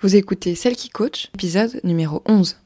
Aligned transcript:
Vous 0.00 0.14
écoutez 0.14 0.54
Celle 0.54 0.76
qui 0.76 0.90
coach, 0.90 1.28
épisode 1.34 1.80
numéro 1.82 2.22
11. 2.24 2.56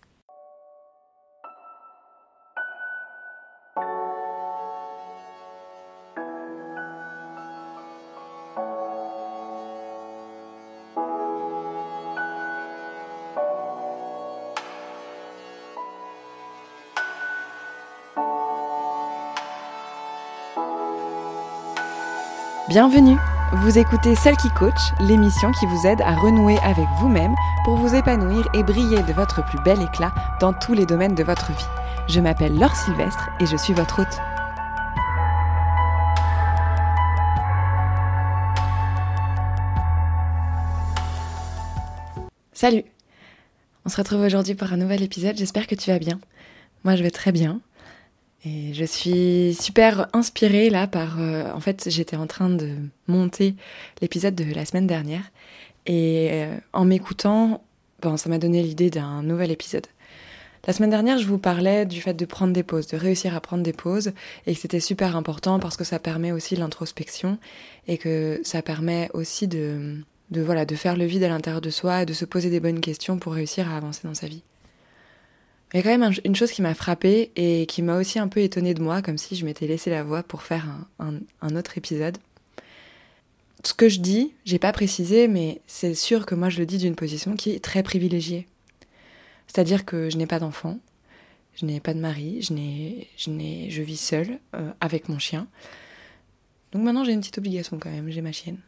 Bienvenue 22.68 23.16
Vous 23.54 23.76
écoutez 23.76 24.14
Celle 24.14 24.38
qui 24.38 24.48
coach, 24.48 24.80
l'émission 24.98 25.52
qui 25.52 25.66
vous 25.66 25.86
aide 25.86 26.00
à 26.00 26.14
renouer 26.14 26.56
avec 26.60 26.86
vous-même 26.98 27.34
pour 27.66 27.76
vous 27.76 27.94
épanouir 27.94 28.48
et 28.54 28.62
briller 28.62 29.02
de 29.02 29.12
votre 29.12 29.44
plus 29.44 29.60
bel 29.62 29.82
éclat 29.82 30.14
dans 30.40 30.54
tous 30.54 30.72
les 30.72 30.86
domaines 30.86 31.14
de 31.14 31.22
votre 31.22 31.52
vie. 31.52 31.66
Je 32.08 32.18
m'appelle 32.20 32.58
Laure 32.58 32.74
Sylvestre 32.74 33.28
et 33.40 33.46
je 33.46 33.56
suis 33.58 33.74
votre 33.74 34.00
hôte. 34.00 34.18
Salut 42.54 42.84
On 43.84 43.90
se 43.90 43.98
retrouve 43.98 44.22
aujourd'hui 44.22 44.54
pour 44.54 44.72
un 44.72 44.78
nouvel 44.78 45.02
épisode, 45.02 45.36
j'espère 45.36 45.66
que 45.66 45.74
tu 45.74 45.90
vas 45.90 45.98
bien. 45.98 46.18
Moi 46.84 46.96
je 46.96 47.02
vais 47.02 47.10
très 47.10 47.32
bien. 47.32 47.60
Et 48.44 48.74
je 48.74 48.84
suis 48.84 49.54
super 49.54 50.08
inspirée 50.12 50.68
là 50.68 50.86
par... 50.86 51.20
euh, 51.20 51.52
en 51.52 51.60
fait, 51.60 51.88
j'étais 51.88 52.16
en 52.16 52.26
train 52.26 52.50
de 52.50 52.70
monter 53.06 53.54
l'épisode 54.00 54.34
de 54.34 54.52
la 54.52 54.64
semaine 54.64 54.86
dernière. 54.86 55.30
Et 55.86 56.30
euh, 56.32 56.56
en 56.72 56.84
m'écoutant, 56.84 57.62
bon, 58.00 58.16
ça 58.16 58.28
m'a 58.28 58.38
donné 58.38 58.62
l'idée 58.62 58.90
d'un 58.90 59.22
nouvel 59.22 59.50
épisode. 59.50 59.86
La 60.66 60.72
semaine 60.72 60.90
dernière, 60.90 61.18
je 61.18 61.26
vous 61.26 61.38
parlais 61.38 61.86
du 61.86 62.00
fait 62.00 62.14
de 62.14 62.24
prendre 62.24 62.52
des 62.52 62.62
pauses, 62.62 62.86
de 62.86 62.96
réussir 62.96 63.34
à 63.34 63.40
prendre 63.40 63.64
des 63.64 63.72
pauses, 63.72 64.12
et 64.46 64.54
que 64.54 64.60
c'était 64.60 64.78
super 64.78 65.16
important 65.16 65.58
parce 65.58 65.76
que 65.76 65.82
ça 65.82 65.98
permet 65.98 66.30
aussi 66.30 66.54
l'introspection 66.54 67.38
et 67.88 67.98
que 67.98 68.40
ça 68.44 68.62
permet 68.62 69.10
aussi 69.12 69.48
de, 69.48 69.96
de, 70.30 70.40
voilà, 70.40 70.64
de 70.64 70.76
faire 70.76 70.96
le 70.96 71.04
vide 71.04 71.24
à 71.24 71.28
l'intérieur 71.28 71.60
de 71.60 71.70
soi 71.70 72.02
et 72.02 72.06
de 72.06 72.12
se 72.12 72.24
poser 72.24 72.48
des 72.48 72.60
bonnes 72.60 72.80
questions 72.80 73.18
pour 73.18 73.34
réussir 73.34 73.68
à 73.70 73.76
avancer 73.76 74.02
dans 74.04 74.14
sa 74.14 74.28
vie. 74.28 74.44
Il 75.72 75.78
y 75.78 75.80
a 75.80 75.82
quand 75.82 75.88
même 75.90 76.02
un- 76.02 76.10
une 76.24 76.36
chose 76.36 76.50
qui 76.52 76.60
m'a 76.62 76.74
frappée 76.74 77.30
et 77.36 77.66
qui 77.66 77.80
m'a 77.82 77.96
aussi 77.98 78.18
un 78.18 78.28
peu 78.28 78.40
étonnée 78.40 78.74
de 78.74 78.82
moi, 78.82 79.00
comme 79.00 79.16
si 79.18 79.36
je 79.36 79.44
m'étais 79.44 79.66
laissé 79.66 79.88
la 79.90 80.02
voix 80.04 80.22
pour 80.22 80.42
faire 80.42 80.66
un 80.98 81.56
autre 81.56 81.78
épisode. 81.78 82.18
Ce 83.64 83.74
que 83.74 83.88
je 83.88 84.00
dis, 84.00 84.32
j'ai 84.44 84.58
pas 84.58 84.72
précisé, 84.72 85.28
mais 85.28 85.60
c'est 85.66 85.94
sûr 85.94 86.26
que 86.26 86.34
moi 86.34 86.48
je 86.50 86.58
le 86.58 86.66
dis 86.66 86.78
d'une 86.78 86.96
position 86.96 87.36
qui 87.36 87.52
est 87.52 87.62
très 87.62 87.82
privilégiée. 87.82 88.46
C'est-à-dire 89.46 89.84
que 89.84 90.10
je 90.10 90.16
n'ai 90.16 90.26
pas 90.26 90.40
d'enfant, 90.40 90.78
je 91.54 91.64
n'ai 91.66 91.78
pas 91.78 91.94
de 91.94 92.00
mari, 92.00 92.42
je, 92.42 92.52
n'ai, 92.54 93.06
je, 93.16 93.30
n'ai, 93.30 93.70
je 93.70 93.82
vis 93.82 93.98
seule 94.00 94.40
euh, 94.56 94.70
avec 94.80 95.08
mon 95.08 95.18
chien. 95.18 95.46
Donc 96.72 96.82
maintenant 96.82 97.04
j'ai 97.04 97.12
une 97.12 97.20
petite 97.20 97.38
obligation 97.38 97.78
quand 97.78 97.90
même, 97.90 98.10
j'ai 98.10 98.20
ma 98.22 98.32
chienne. 98.32 98.58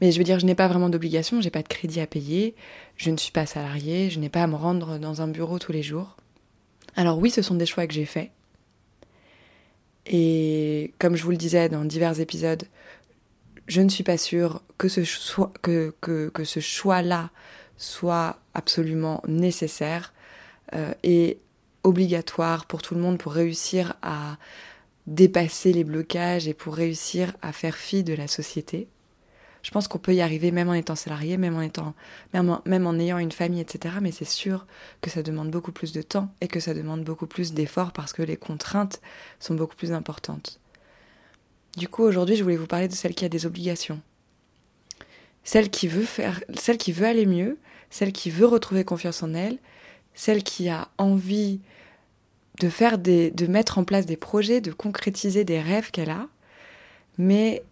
Mais 0.00 0.12
je 0.12 0.18
veux 0.18 0.24
dire, 0.24 0.38
je 0.38 0.46
n'ai 0.46 0.54
pas 0.54 0.68
vraiment 0.68 0.88
d'obligation, 0.88 1.40
j'ai 1.40 1.50
pas 1.50 1.62
de 1.62 1.68
crédit 1.68 2.00
à 2.00 2.06
payer, 2.06 2.54
je 2.96 3.10
ne 3.10 3.16
suis 3.16 3.32
pas 3.32 3.46
salariée, 3.46 4.08
je 4.10 4.20
n'ai 4.20 4.28
pas 4.28 4.44
à 4.44 4.46
me 4.46 4.54
rendre 4.54 4.98
dans 4.98 5.20
un 5.20 5.26
bureau 5.28 5.58
tous 5.58 5.72
les 5.72 5.82
jours. 5.82 6.16
Alors 6.98 7.18
oui, 7.18 7.30
ce 7.30 7.42
sont 7.42 7.54
des 7.54 7.64
choix 7.64 7.86
que 7.86 7.94
j'ai 7.94 8.06
faits. 8.06 8.32
Et 10.04 10.92
comme 10.98 11.14
je 11.14 11.22
vous 11.22 11.30
le 11.30 11.36
disais 11.36 11.68
dans 11.68 11.84
divers 11.84 12.18
épisodes, 12.18 12.64
je 13.68 13.80
ne 13.80 13.88
suis 13.88 14.02
pas 14.02 14.18
sûre 14.18 14.64
que 14.78 14.88
ce 14.88 16.60
choix-là 16.60 17.30
soit 17.76 18.40
absolument 18.52 19.22
nécessaire 19.28 20.12
euh, 20.74 20.92
et 21.04 21.38
obligatoire 21.84 22.66
pour 22.66 22.82
tout 22.82 22.96
le 22.96 23.00
monde 23.00 23.18
pour 23.18 23.32
réussir 23.32 23.94
à 24.02 24.36
dépasser 25.06 25.72
les 25.72 25.84
blocages 25.84 26.48
et 26.48 26.54
pour 26.54 26.74
réussir 26.74 27.32
à 27.42 27.52
faire 27.52 27.76
fi 27.76 28.02
de 28.02 28.14
la 28.14 28.26
société. 28.26 28.88
Je 29.68 29.70
pense 29.70 29.86
qu'on 29.86 29.98
peut 29.98 30.14
y 30.14 30.22
arriver 30.22 30.50
même 30.50 30.70
en 30.70 30.72
étant 30.72 30.94
salarié, 30.94 31.36
même 31.36 31.54
en 31.54 31.60
étant, 31.60 31.92
ayant 32.32 33.18
une 33.18 33.32
famille, 33.32 33.60
etc. 33.60 33.96
Mais 34.00 34.12
c'est 34.12 34.24
sûr 34.24 34.66
que 35.02 35.10
ça 35.10 35.22
demande 35.22 35.50
beaucoup 35.50 35.72
plus 35.72 35.92
de 35.92 36.00
temps 36.00 36.32
et 36.40 36.48
que 36.48 36.58
ça 36.58 36.72
demande 36.72 37.04
beaucoup 37.04 37.26
plus 37.26 37.52
d'efforts 37.52 37.92
parce 37.92 38.14
que 38.14 38.22
les 38.22 38.38
contraintes 38.38 39.02
sont 39.38 39.54
beaucoup 39.54 39.76
plus 39.76 39.92
importantes. 39.92 40.58
Du 41.76 41.86
coup, 41.86 42.02
aujourd'hui, 42.02 42.34
je 42.34 42.42
voulais 42.42 42.56
vous 42.56 42.66
parler 42.66 42.88
de 42.88 42.94
celle 42.94 43.14
qui 43.14 43.26
a 43.26 43.28
des 43.28 43.44
obligations. 43.44 44.00
Celle 45.44 45.68
qui 45.68 45.86
veut 45.86 46.06
faire, 46.06 46.42
celle 46.56 46.78
qui 46.78 46.92
veut 46.92 47.06
aller 47.06 47.26
mieux, 47.26 47.58
celle 47.90 48.14
qui 48.14 48.30
veut 48.30 48.46
retrouver 48.46 48.84
confiance 48.84 49.22
en 49.22 49.34
elle, 49.34 49.58
celle 50.14 50.44
qui 50.44 50.70
a 50.70 50.88
envie 50.96 51.60
de 52.58 52.70
faire 52.70 52.96
des, 52.96 53.30
de 53.32 53.46
mettre 53.46 53.76
en 53.76 53.84
place 53.84 54.06
des 54.06 54.16
projets, 54.16 54.62
de 54.62 54.72
concrétiser 54.72 55.44
des 55.44 55.60
rêves 55.60 55.90
qu'elle 55.90 56.08
a, 56.08 56.26
mais 57.18 57.64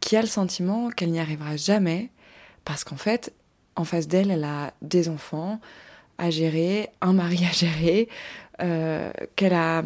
qui 0.00 0.16
a 0.16 0.20
le 0.20 0.26
sentiment 0.28 0.90
qu'elle 0.90 1.10
n'y 1.10 1.20
arrivera 1.20 1.56
jamais 1.56 2.10
parce 2.64 2.84
qu'en 2.84 2.96
fait, 2.96 3.32
en 3.76 3.84
face 3.84 4.08
d'elle, 4.08 4.30
elle 4.30 4.44
a 4.44 4.72
des 4.82 5.08
enfants 5.08 5.60
à 6.18 6.30
gérer, 6.30 6.90
un 7.00 7.12
mari 7.12 7.44
à 7.48 7.52
gérer, 7.52 8.08
euh, 8.60 9.10
qu'elle 9.36 9.54
a 9.54 9.84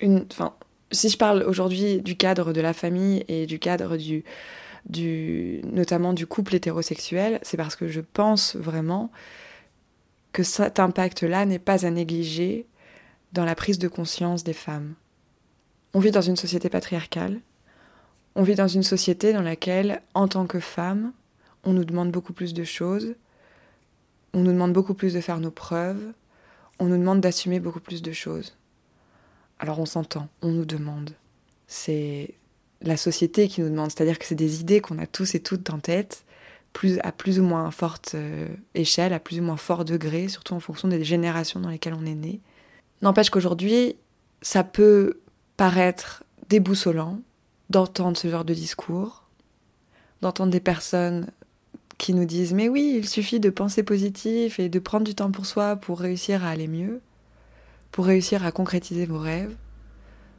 une, 0.00 0.26
enfin, 0.30 0.54
si 0.92 1.08
je 1.08 1.16
parle 1.16 1.42
aujourd'hui 1.42 2.00
du 2.00 2.16
cadre 2.16 2.52
de 2.52 2.60
la 2.60 2.72
famille 2.72 3.24
et 3.28 3.46
du 3.46 3.58
cadre 3.58 3.96
du, 3.96 5.60
notamment 5.64 6.12
du 6.12 6.26
couple 6.26 6.54
hétérosexuel, 6.54 7.40
c'est 7.42 7.56
parce 7.56 7.76
que 7.76 7.88
je 7.88 8.00
pense 8.00 8.56
vraiment 8.56 9.10
que 10.32 10.42
cet 10.42 10.78
impact-là 10.78 11.44
n'est 11.46 11.58
pas 11.58 11.84
à 11.86 11.90
négliger 11.90 12.66
dans 13.32 13.44
la 13.44 13.54
prise 13.54 13.78
de 13.78 13.88
conscience 13.88 14.44
des 14.44 14.52
femmes. 14.52 14.94
On 15.94 16.00
vit 16.00 16.10
dans 16.10 16.22
une 16.22 16.36
société 16.36 16.68
patriarcale, 16.68 17.40
on 18.34 18.42
vit 18.42 18.54
dans 18.54 18.68
une 18.68 18.82
société 18.82 19.32
dans 19.32 19.42
laquelle, 19.42 20.02
en 20.14 20.28
tant 20.28 20.46
que 20.46 20.60
femme, 20.60 21.12
on 21.64 21.72
nous 21.72 21.84
demande 21.84 22.10
beaucoup 22.10 22.32
plus 22.32 22.54
de 22.54 22.64
choses, 22.64 23.14
on 24.32 24.40
nous 24.40 24.52
demande 24.52 24.72
beaucoup 24.72 24.94
plus 24.94 25.14
de 25.14 25.20
faire 25.20 25.40
nos 25.40 25.50
preuves, 25.50 26.12
on 26.78 26.86
nous 26.86 26.96
demande 26.96 27.20
d'assumer 27.20 27.60
beaucoup 27.60 27.80
plus 27.80 28.02
de 28.02 28.12
choses. 28.12 28.56
Alors 29.58 29.78
on 29.78 29.86
s'entend, 29.86 30.28
on 30.40 30.50
nous 30.50 30.64
demande. 30.64 31.10
C'est 31.66 32.34
la 32.80 32.96
société 32.96 33.48
qui 33.48 33.60
nous 33.60 33.68
demande, 33.68 33.90
c'est-à-dire 33.90 34.18
que 34.18 34.24
c'est 34.24 34.34
des 34.34 34.60
idées 34.60 34.80
qu'on 34.80 34.98
a 34.98 35.06
tous 35.06 35.34
et 35.34 35.40
toutes 35.40 35.70
en 35.70 35.78
tête, 35.78 36.24
plus, 36.72 36.98
à 37.00 37.12
plus 37.12 37.38
ou 37.38 37.44
moins 37.44 37.70
forte 37.70 38.12
euh, 38.14 38.48
échelle, 38.74 39.12
à 39.12 39.20
plus 39.20 39.38
ou 39.40 39.42
moins 39.42 39.58
fort 39.58 39.84
degré, 39.84 40.28
surtout 40.28 40.54
en 40.54 40.60
fonction 40.60 40.88
des 40.88 41.04
générations 41.04 41.60
dans 41.60 41.68
lesquelles 41.68 41.94
on 41.94 42.06
est 42.06 42.14
né. 42.14 42.40
N'empêche 43.02 43.30
qu'aujourd'hui, 43.30 43.96
ça 44.40 44.64
peut 44.64 45.20
paraître 45.56 46.24
déboussolant 46.48 47.20
d'entendre 47.72 48.16
ce 48.16 48.28
genre 48.28 48.44
de 48.44 48.54
discours, 48.54 49.24
d'entendre 50.20 50.52
des 50.52 50.60
personnes 50.60 51.26
qui 51.98 52.14
nous 52.14 52.26
disent 52.26 52.52
mais 52.52 52.68
oui, 52.68 52.94
il 52.98 53.08
suffit 53.08 53.40
de 53.40 53.50
penser 53.50 53.82
positif 53.82 54.60
et 54.60 54.68
de 54.68 54.78
prendre 54.78 55.04
du 55.04 55.14
temps 55.14 55.32
pour 55.32 55.46
soi 55.46 55.76
pour 55.76 55.98
réussir 55.98 56.44
à 56.44 56.50
aller 56.50 56.68
mieux, 56.68 57.00
pour 57.90 58.06
réussir 58.06 58.44
à 58.44 58.52
concrétiser 58.52 59.06
vos 59.06 59.18
rêves, 59.18 59.56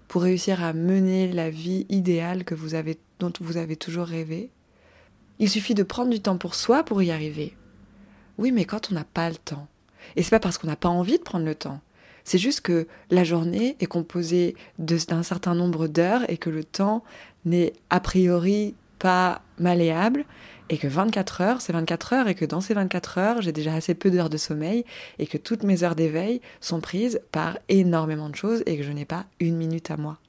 pour 0.07 0.21
réussir 0.21 0.63
à 0.63 0.73
mener 0.73 1.31
la 1.31 1.49
vie 1.49 1.85
idéale 1.89 2.44
que 2.44 2.55
vous 2.55 2.75
avez, 2.75 2.99
dont 3.19 3.33
vous 3.41 3.57
avez 3.57 3.75
toujours 3.75 4.05
rêvé. 4.05 4.51
Il 5.39 5.50
suffit 5.50 5.73
de 5.73 5.83
prendre 5.83 6.11
du 6.11 6.21
temps 6.21 6.38
pour 6.38 6.53
soi 6.53 6.83
pour 6.83 7.01
y 7.01 7.11
arriver. 7.11 7.57
Oui, 8.38 8.51
mais 8.51 8.65
quand 8.65 8.91
on 8.91 8.95
n'a 8.95 9.03
pas 9.03 9.29
le 9.29 9.35
temps, 9.35 9.67
et 10.15 10.21
c'est 10.21 10.29
pas 10.29 10.39
parce 10.39 10.57
qu'on 10.57 10.67
n'a 10.67 10.75
pas 10.75 10.89
envie 10.89 11.17
de 11.17 11.23
prendre 11.23 11.45
le 11.45 11.55
temps, 11.55 11.81
c'est 12.23 12.38
juste 12.38 12.61
que 12.61 12.88
la 13.09 13.23
journée 13.23 13.75
est 13.79 13.85
composée 13.85 14.56
d'un 14.79 15.23
certain 15.23 15.56
nombre 15.56 15.88
d'heures 15.88 16.29
et 16.29 16.38
que 16.38 16.50
le 16.50 16.63
temps 16.63 17.03
n'est 17.45 17.73
a 17.89 18.00
priori 18.00 18.75
pas 19.00 19.41
malléable 19.59 20.25
et 20.69 20.78
que 20.78 20.88
24 20.88 21.41
heures, 21.41 21.62
c'est 21.62 21.73
24 21.73 22.13
heures 22.13 22.28
et 22.28 22.35
que 22.35 22.45
dans 22.45 22.62
ces 22.62 22.73
24 22.73 23.17
heures, 23.17 23.41
j'ai 23.41 23.51
déjà 23.51 23.73
assez 23.73 23.94
peu 23.94 24.09
d'heures 24.09 24.29
de 24.29 24.38
sommeil 24.38 24.86
et 25.19 25.27
que 25.27 25.38
toutes 25.38 25.63
mes 25.63 25.83
heures 25.83 25.95
d'éveil 25.95 26.42
sont 26.62 26.80
prises 26.80 27.19
par 27.31 27.59
énormément 27.68 28.30
de 28.30 28.36
choses 28.36 28.63
et 28.65 28.77
que 28.77 28.83
je 28.83 28.92
n'ai 28.92 29.06
pas 29.06 29.25
une 29.39 29.57
minute 29.57 29.92
à 29.92 29.97
moi. 29.97 30.19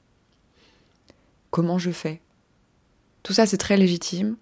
Comment 1.51 1.77
je 1.77 1.91
fais? 1.91 2.21
Tout 3.23 3.33
ça, 3.33 3.45
c'est 3.45 3.57
très 3.57 3.77
légitime. 3.77 4.35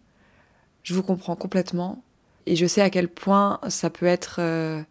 Je 0.82 0.94
vous 0.94 1.04
comprends 1.04 1.36
complètement 1.36 2.04
et 2.48 2.56
je 2.56 2.66
sais 2.66 2.82
à 2.82 2.90
quel 2.90 3.08
point 3.08 3.60
ça 3.70 3.90
peut 3.90 4.08
être, 4.08 4.38
euh, 4.40 4.82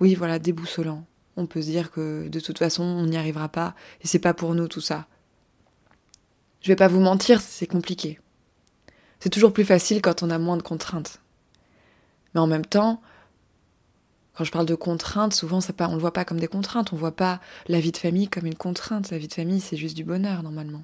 oui, 0.00 0.14
voilà, 0.14 0.38
déboussolant. 0.38 1.04
On 1.38 1.46
peut 1.46 1.62
se 1.62 1.68
dire 1.68 1.92
que 1.92 2.28
de 2.28 2.40
toute 2.40 2.58
façon, 2.58 2.82
on 2.82 3.06
n'y 3.06 3.16
arrivera 3.16 3.48
pas 3.48 3.76
et 4.02 4.08
c'est 4.08 4.18
pas 4.18 4.34
pour 4.34 4.56
nous 4.56 4.66
tout 4.66 4.80
ça. 4.80 5.06
Je 6.60 6.68
vais 6.68 6.76
pas 6.76 6.88
vous 6.88 6.98
mentir, 6.98 7.40
c'est 7.40 7.68
compliqué. 7.68 8.18
C'est 9.20 9.30
toujours 9.30 9.52
plus 9.52 9.64
facile 9.64 10.02
quand 10.02 10.24
on 10.24 10.30
a 10.30 10.38
moins 10.38 10.56
de 10.56 10.62
contraintes. 10.62 11.20
Mais 12.34 12.40
en 12.40 12.48
même 12.48 12.66
temps, 12.66 13.00
quand 14.34 14.42
je 14.42 14.50
parle 14.50 14.66
de 14.66 14.74
contraintes, 14.74 15.32
souvent 15.32 15.60
pas, 15.60 15.88
on 15.88 15.94
le 15.94 16.00
voit 16.00 16.12
pas 16.12 16.24
comme 16.24 16.40
des 16.40 16.48
contraintes, 16.48 16.92
on 16.92 16.96
voit 16.96 17.14
pas 17.14 17.40
la 17.68 17.78
vie 17.78 17.92
de 17.92 17.96
famille 17.96 18.28
comme 18.28 18.46
une 18.46 18.56
contrainte. 18.56 19.10
La 19.10 19.18
vie 19.18 19.28
de 19.28 19.34
famille, 19.34 19.60
c'est 19.60 19.76
juste 19.76 19.96
du 19.96 20.04
bonheur 20.04 20.42
normalement. 20.42 20.82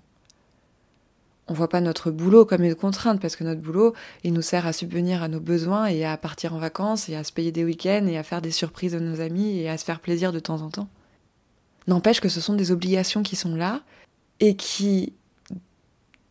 On 1.46 1.54
voit 1.54 1.68
pas 1.68 1.80
notre 1.80 2.10
boulot 2.10 2.46
comme 2.46 2.64
une 2.64 2.74
contrainte 2.74 3.20
parce 3.20 3.36
que 3.36 3.44
notre 3.44 3.60
boulot, 3.60 3.94
il 4.22 4.32
nous 4.32 4.42
sert 4.42 4.66
à 4.66 4.72
subvenir 4.72 5.22
à 5.22 5.28
nos 5.28 5.40
besoins 5.40 5.86
et 5.86 6.04
à 6.04 6.16
partir 6.16 6.54
en 6.54 6.58
vacances 6.58 7.08
et 7.08 7.16
à 7.16 7.24
se 7.24 7.32
payer 7.32 7.52
des 7.52 7.64
week-ends 7.64 8.06
et 8.06 8.16
à 8.16 8.22
faire 8.22 8.40
des 8.40 8.50
surprises 8.50 8.94
à 8.94 9.00
nos 9.00 9.20
amis 9.20 9.58
et 9.58 9.68
à 9.68 9.76
se 9.76 9.84
faire 9.84 10.00
plaisir 10.00 10.32
de 10.32 10.40
temps 10.40 10.62
en 10.62 10.70
temps. 10.70 10.88
N'empêche 11.86 12.20
que 12.20 12.30
ce 12.30 12.40
sont 12.40 12.54
des 12.54 12.70
obligations 12.72 13.22
qui 13.22 13.36
sont 13.36 13.54
là 13.54 13.82
et 14.40 14.56
qui, 14.56 15.12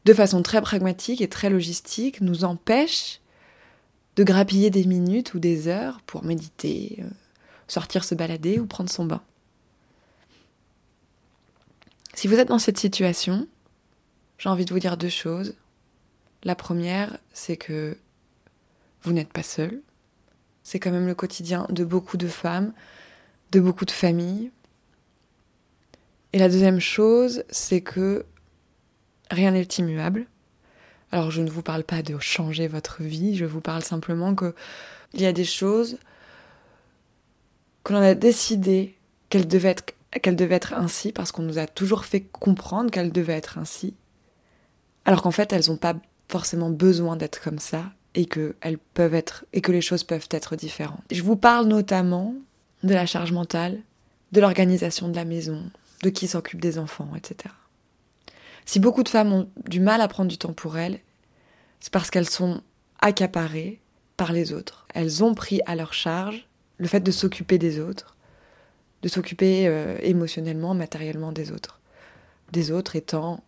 de 0.05 0.13
façon 0.13 0.41
très 0.41 0.61
pragmatique 0.61 1.21
et 1.21 1.29
très 1.29 1.51
logistique, 1.51 2.21
nous 2.21 2.43
empêchent 2.43 3.21
de 4.15 4.23
grappiller 4.23 4.71
des 4.71 4.85
minutes 4.85 5.35
ou 5.35 5.39
des 5.39 5.67
heures 5.67 6.01
pour 6.07 6.23
méditer, 6.23 6.97
euh, 6.99 7.09
sortir 7.67 8.03
se 8.03 8.15
balader 8.15 8.59
ou 8.59 8.65
prendre 8.65 8.89
son 8.89 9.05
bain. 9.05 9.21
Si 12.15 12.27
vous 12.27 12.35
êtes 12.35 12.49
dans 12.49 12.59
cette 12.59 12.77
situation, 12.77 13.47
j'ai 14.43 14.49
envie 14.49 14.65
de 14.65 14.73
vous 14.73 14.79
dire 14.79 14.97
deux 14.97 15.07
choses. 15.07 15.55
La 16.43 16.53
première, 16.53 17.17
c'est 17.31 17.55
que 17.55 17.97
vous 19.01 19.13
n'êtes 19.13 19.31
pas 19.31 19.41
seul. 19.41 19.81
C'est 20.63 20.81
quand 20.81 20.91
même 20.91 21.07
le 21.07 21.15
quotidien 21.15 21.65
de 21.69 21.85
beaucoup 21.85 22.17
de 22.17 22.27
femmes, 22.27 22.73
de 23.53 23.61
beaucoup 23.61 23.85
de 23.85 23.91
familles. 23.91 24.51
Et 26.33 26.39
la 26.39 26.49
deuxième 26.49 26.81
chose, 26.81 27.45
c'est 27.51 27.79
que 27.79 28.25
rien 29.31 29.51
n'est 29.51 29.61
immuable. 29.61 30.25
Alors 31.13 31.31
je 31.31 31.41
ne 31.41 31.49
vous 31.49 31.63
parle 31.63 31.85
pas 31.85 32.01
de 32.01 32.19
changer 32.19 32.67
votre 32.67 33.01
vie, 33.01 33.37
je 33.37 33.45
vous 33.45 33.61
parle 33.61 33.81
simplement 33.81 34.35
que 34.35 34.53
il 35.13 35.21
y 35.21 35.25
a 35.25 35.31
des 35.31 35.45
choses 35.45 35.99
que 37.85 37.93
l'on 37.93 38.01
a 38.01 38.13
décidé 38.13 38.97
qu'elles 39.29 39.47
devaient 39.47 39.69
être, 39.69 39.95
qu'elles 40.21 40.35
devaient 40.35 40.55
être 40.55 40.73
ainsi 40.73 41.13
parce 41.13 41.31
qu'on 41.31 41.43
nous 41.43 41.59
a 41.59 41.65
toujours 41.65 42.03
fait 42.03 42.19
comprendre 42.19 42.91
qu'elles 42.91 43.13
devaient 43.13 43.37
être 43.37 43.57
ainsi 43.57 43.95
alors 45.05 45.21
qu'en 45.21 45.31
fait 45.31 45.53
elles 45.53 45.69
n'ont 45.69 45.77
pas 45.77 45.95
forcément 46.27 46.69
besoin 46.69 47.15
d'être 47.15 47.41
comme 47.41 47.59
ça 47.59 47.91
et 48.15 48.25
que 48.25 48.55
les 49.71 49.81
choses 49.81 50.03
peuvent 50.03 50.27
être 50.31 50.55
différentes. 50.55 51.03
Je 51.11 51.23
vous 51.23 51.35
parle 51.35 51.67
notamment 51.67 52.35
de 52.83 52.93
la 52.93 53.05
charge 53.05 53.31
mentale, 53.31 53.79
de 54.31 54.41
l'organisation 54.41 55.09
de 55.09 55.15
la 55.15 55.25
maison, 55.25 55.63
de 56.03 56.09
qui 56.09 56.27
s'occupe 56.27 56.61
des 56.61 56.77
enfants, 56.77 57.09
etc. 57.15 57.53
Si 58.65 58.79
beaucoup 58.79 59.03
de 59.03 59.09
femmes 59.09 59.33
ont 59.33 59.49
du 59.67 59.79
mal 59.79 60.01
à 60.01 60.07
prendre 60.07 60.29
du 60.29 60.37
temps 60.37 60.53
pour 60.53 60.77
elles, 60.77 60.99
c'est 61.79 61.91
parce 61.91 62.09
qu'elles 62.09 62.29
sont 62.29 62.61
accaparées 62.99 63.79
par 64.15 64.31
les 64.31 64.53
autres. 64.53 64.87
Elles 64.93 65.23
ont 65.23 65.33
pris 65.33 65.61
à 65.65 65.75
leur 65.75 65.93
charge 65.93 66.47
le 66.77 66.87
fait 66.87 67.01
de 67.01 67.11
s'occuper 67.11 67.57
des 67.57 67.79
autres, 67.79 68.15
de 69.01 69.09
s'occuper 69.09 69.67
euh, 69.67 69.97
émotionnellement, 70.01 70.73
matériellement 70.73 71.31
des 71.31 71.51
autres. 71.51 71.81
Des 72.51 72.71
autres 72.71 72.95
étant 72.95 73.43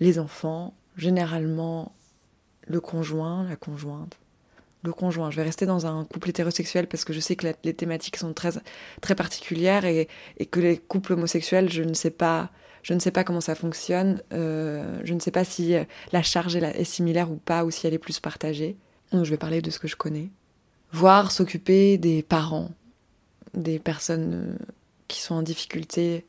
les 0.00 0.18
enfants, 0.18 0.74
généralement 0.96 1.92
le 2.66 2.80
conjoint, 2.80 3.46
la 3.48 3.56
conjointe, 3.56 4.18
le 4.82 4.92
conjoint. 4.92 5.30
Je 5.30 5.36
vais 5.36 5.42
rester 5.42 5.66
dans 5.66 5.86
un 5.86 6.04
couple 6.04 6.30
hétérosexuel 6.30 6.86
parce 6.86 7.04
que 7.04 7.12
je 7.12 7.20
sais 7.20 7.36
que 7.36 7.46
les 7.64 7.74
thématiques 7.74 8.16
sont 8.16 8.32
très, 8.32 8.50
très 9.00 9.14
particulières 9.14 9.84
et, 9.84 10.08
que 10.50 10.60
les 10.60 10.78
couples 10.78 11.14
homosexuels, 11.14 11.70
je 11.70 11.82
ne 11.82 11.94
sais 11.94 12.10
pas, 12.10 12.50
je 12.82 12.94
ne 12.94 12.98
sais 12.98 13.10
pas 13.10 13.24
comment 13.24 13.40
ça 13.40 13.54
fonctionne. 13.54 14.22
Euh, 14.32 15.00
je 15.04 15.14
ne 15.14 15.20
sais 15.20 15.30
pas 15.30 15.44
si 15.44 15.74
la 16.12 16.22
charge 16.22 16.56
est, 16.56 16.84
similaire 16.84 17.30
ou 17.30 17.36
pas, 17.36 17.64
ou 17.64 17.70
si 17.70 17.86
elle 17.86 17.94
est 17.94 17.98
plus 17.98 18.20
partagée. 18.20 18.76
Donc, 19.12 19.24
je 19.24 19.30
vais 19.30 19.36
parler 19.36 19.60
de 19.60 19.70
ce 19.70 19.78
que 19.78 19.88
je 19.88 19.96
connais. 19.96 20.30
Voir 20.92 21.30
s'occuper 21.30 21.98
des 21.98 22.22
parents, 22.22 22.70
des 23.54 23.78
personnes 23.78 24.56
euh, 24.60 24.64
qui 25.08 25.20
sont 25.20 25.34
en 25.34 25.42
difficulté 25.42 26.24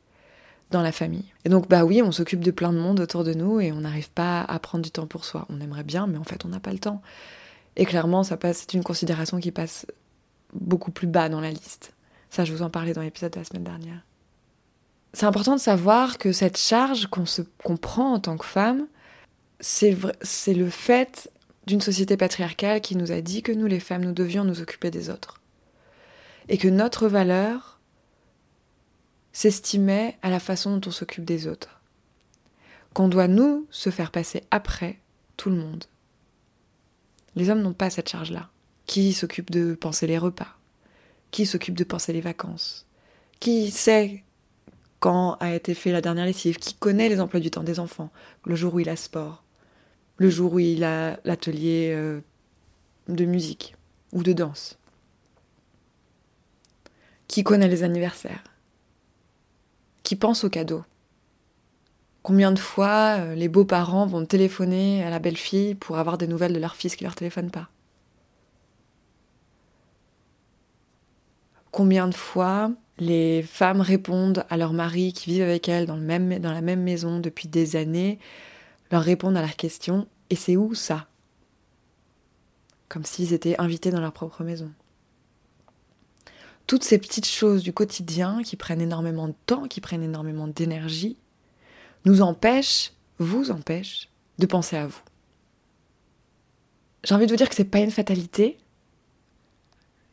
la 0.82 0.92
famille. 0.92 1.24
Et 1.44 1.48
donc, 1.48 1.68
bah 1.68 1.84
oui, 1.84 2.02
on 2.02 2.12
s'occupe 2.12 2.40
de 2.40 2.50
plein 2.50 2.72
de 2.72 2.78
monde 2.78 3.00
autour 3.00 3.24
de 3.24 3.34
nous 3.34 3.60
et 3.60 3.72
on 3.72 3.80
n'arrive 3.80 4.10
pas 4.10 4.42
à 4.42 4.58
prendre 4.58 4.84
du 4.84 4.90
temps 4.90 5.06
pour 5.06 5.24
soi. 5.24 5.46
On 5.50 5.60
aimerait 5.60 5.84
bien, 5.84 6.06
mais 6.06 6.18
en 6.18 6.24
fait, 6.24 6.44
on 6.44 6.48
n'a 6.48 6.60
pas 6.60 6.72
le 6.72 6.78
temps. 6.78 7.02
Et 7.76 7.84
clairement, 7.84 8.22
ça 8.22 8.36
passe, 8.36 8.58
c'est 8.58 8.74
une 8.74 8.84
considération 8.84 9.38
qui 9.40 9.50
passe 9.50 9.86
beaucoup 10.52 10.90
plus 10.90 11.06
bas 11.06 11.28
dans 11.28 11.40
la 11.40 11.50
liste. 11.50 11.92
Ça, 12.30 12.44
je 12.44 12.52
vous 12.52 12.62
en 12.62 12.70
parlais 12.70 12.92
dans 12.92 13.02
l'épisode 13.02 13.32
de 13.32 13.38
la 13.38 13.44
semaine 13.44 13.64
dernière. 13.64 14.00
C'est 15.12 15.26
important 15.26 15.54
de 15.54 15.60
savoir 15.60 16.18
que 16.18 16.32
cette 16.32 16.58
charge 16.58 17.06
qu'on 17.06 17.26
se 17.26 17.42
prend 17.80 18.14
en 18.14 18.20
tant 18.20 18.36
que 18.36 18.44
femme, 18.44 18.86
c'est 19.60 19.94
le 20.48 20.70
fait 20.70 21.30
d'une 21.66 21.80
société 21.80 22.16
patriarcale 22.16 22.80
qui 22.80 22.96
nous 22.96 23.12
a 23.12 23.20
dit 23.20 23.42
que 23.42 23.52
nous, 23.52 23.66
les 23.66 23.80
femmes, 23.80 24.04
nous 24.04 24.12
devions 24.12 24.44
nous 24.44 24.60
occuper 24.60 24.90
des 24.90 25.10
autres. 25.10 25.40
Et 26.48 26.58
que 26.58 26.68
notre 26.68 27.08
valeur, 27.08 27.73
s'estimait 29.34 30.16
à 30.22 30.30
la 30.30 30.40
façon 30.40 30.78
dont 30.78 30.88
on 30.88 30.92
s'occupe 30.92 31.24
des 31.24 31.46
autres. 31.46 31.80
Qu'on 32.94 33.08
doit, 33.08 33.28
nous, 33.28 33.66
se 33.70 33.90
faire 33.90 34.12
passer 34.12 34.44
après 34.50 34.98
tout 35.36 35.50
le 35.50 35.56
monde. 35.56 35.84
Les 37.34 37.50
hommes 37.50 37.60
n'ont 37.60 37.74
pas 37.74 37.90
cette 37.90 38.08
charge-là. 38.08 38.48
Qui 38.86 39.12
s'occupe 39.12 39.50
de 39.50 39.74
penser 39.74 40.06
les 40.06 40.18
repas? 40.18 40.56
Qui 41.32 41.46
s'occupe 41.46 41.74
de 41.74 41.82
penser 41.82 42.12
les 42.12 42.20
vacances? 42.20 42.86
Qui 43.40 43.72
sait 43.72 44.22
quand 45.00 45.36
a 45.40 45.52
été 45.52 45.74
fait 45.74 45.90
la 45.90 46.00
dernière 46.00 46.26
lessive? 46.26 46.58
Qui 46.58 46.74
connaît 46.74 47.08
les 47.08 47.20
emplois 47.20 47.40
du 47.40 47.50
temps 47.50 47.64
des 47.64 47.80
enfants? 47.80 48.10
Le 48.44 48.54
jour 48.54 48.74
où 48.74 48.80
il 48.80 48.88
a 48.88 48.94
sport? 48.94 49.42
Le 50.16 50.30
jour 50.30 50.52
où 50.52 50.58
il 50.60 50.84
a 50.84 51.18
l'atelier 51.24 51.92
euh, 51.92 52.20
de 53.08 53.24
musique 53.24 53.74
ou 54.12 54.22
de 54.22 54.32
danse? 54.32 54.78
Qui 57.26 57.42
connaît 57.42 57.66
les 57.66 57.82
anniversaires? 57.82 58.44
Qui 60.04 60.14
pense 60.14 60.44
aux 60.44 60.50
cadeaux. 60.50 60.84
Combien 62.22 62.52
de 62.52 62.58
fois 62.58 63.16
euh, 63.18 63.34
les 63.34 63.48
beaux-parents 63.48 64.06
vont 64.06 64.24
téléphoner 64.24 65.02
à 65.02 65.10
la 65.10 65.18
belle-fille 65.18 65.74
pour 65.74 65.98
avoir 65.98 66.16
des 66.16 66.26
nouvelles 66.26 66.52
de 66.52 66.60
leur 66.60 66.76
fils 66.76 66.94
qui 66.94 67.04
leur 67.04 67.16
téléphone 67.16 67.50
pas? 67.50 67.68
Combien 71.72 72.06
de 72.06 72.14
fois 72.14 72.70
les 72.98 73.42
femmes 73.42 73.80
répondent 73.80 74.44
à 74.48 74.56
leurs 74.56 74.72
maris 74.72 75.12
qui 75.12 75.30
vivent 75.30 75.42
avec 75.42 75.68
elles 75.68 75.86
dans, 75.86 75.96
dans 75.96 76.52
la 76.52 76.60
même 76.60 76.82
maison 76.82 77.18
depuis 77.18 77.48
des 77.48 77.74
années, 77.74 78.20
leur 78.92 79.02
répondent 79.02 79.36
à 79.36 79.42
la 79.42 79.48
question 79.48 80.06
Et 80.30 80.36
c'est 80.36 80.56
où 80.56 80.74
ça? 80.74 81.08
Comme 82.88 83.04
s'ils 83.04 83.32
étaient 83.32 83.58
invités 83.58 83.90
dans 83.90 84.00
leur 84.00 84.12
propre 84.12 84.44
maison 84.44 84.70
toutes 86.66 86.84
ces 86.84 86.98
petites 86.98 87.26
choses 87.26 87.62
du 87.62 87.72
quotidien 87.72 88.42
qui 88.42 88.56
prennent 88.56 88.80
énormément 88.80 89.28
de 89.28 89.34
temps, 89.46 89.68
qui 89.68 89.80
prennent 89.80 90.02
énormément 90.02 90.48
d'énergie, 90.48 91.16
nous 92.04 92.22
empêchent, 92.22 92.92
vous 93.18 93.50
empêchent, 93.50 94.08
de 94.38 94.46
penser 94.46 94.76
à 94.76 94.86
vous. 94.86 95.00
J'ai 97.04 97.14
envie 97.14 97.26
de 97.26 97.30
vous 97.30 97.36
dire 97.36 97.48
que 97.48 97.54
c'est 97.54 97.64
pas 97.64 97.80
une 97.80 97.90
fatalité, 97.90 98.58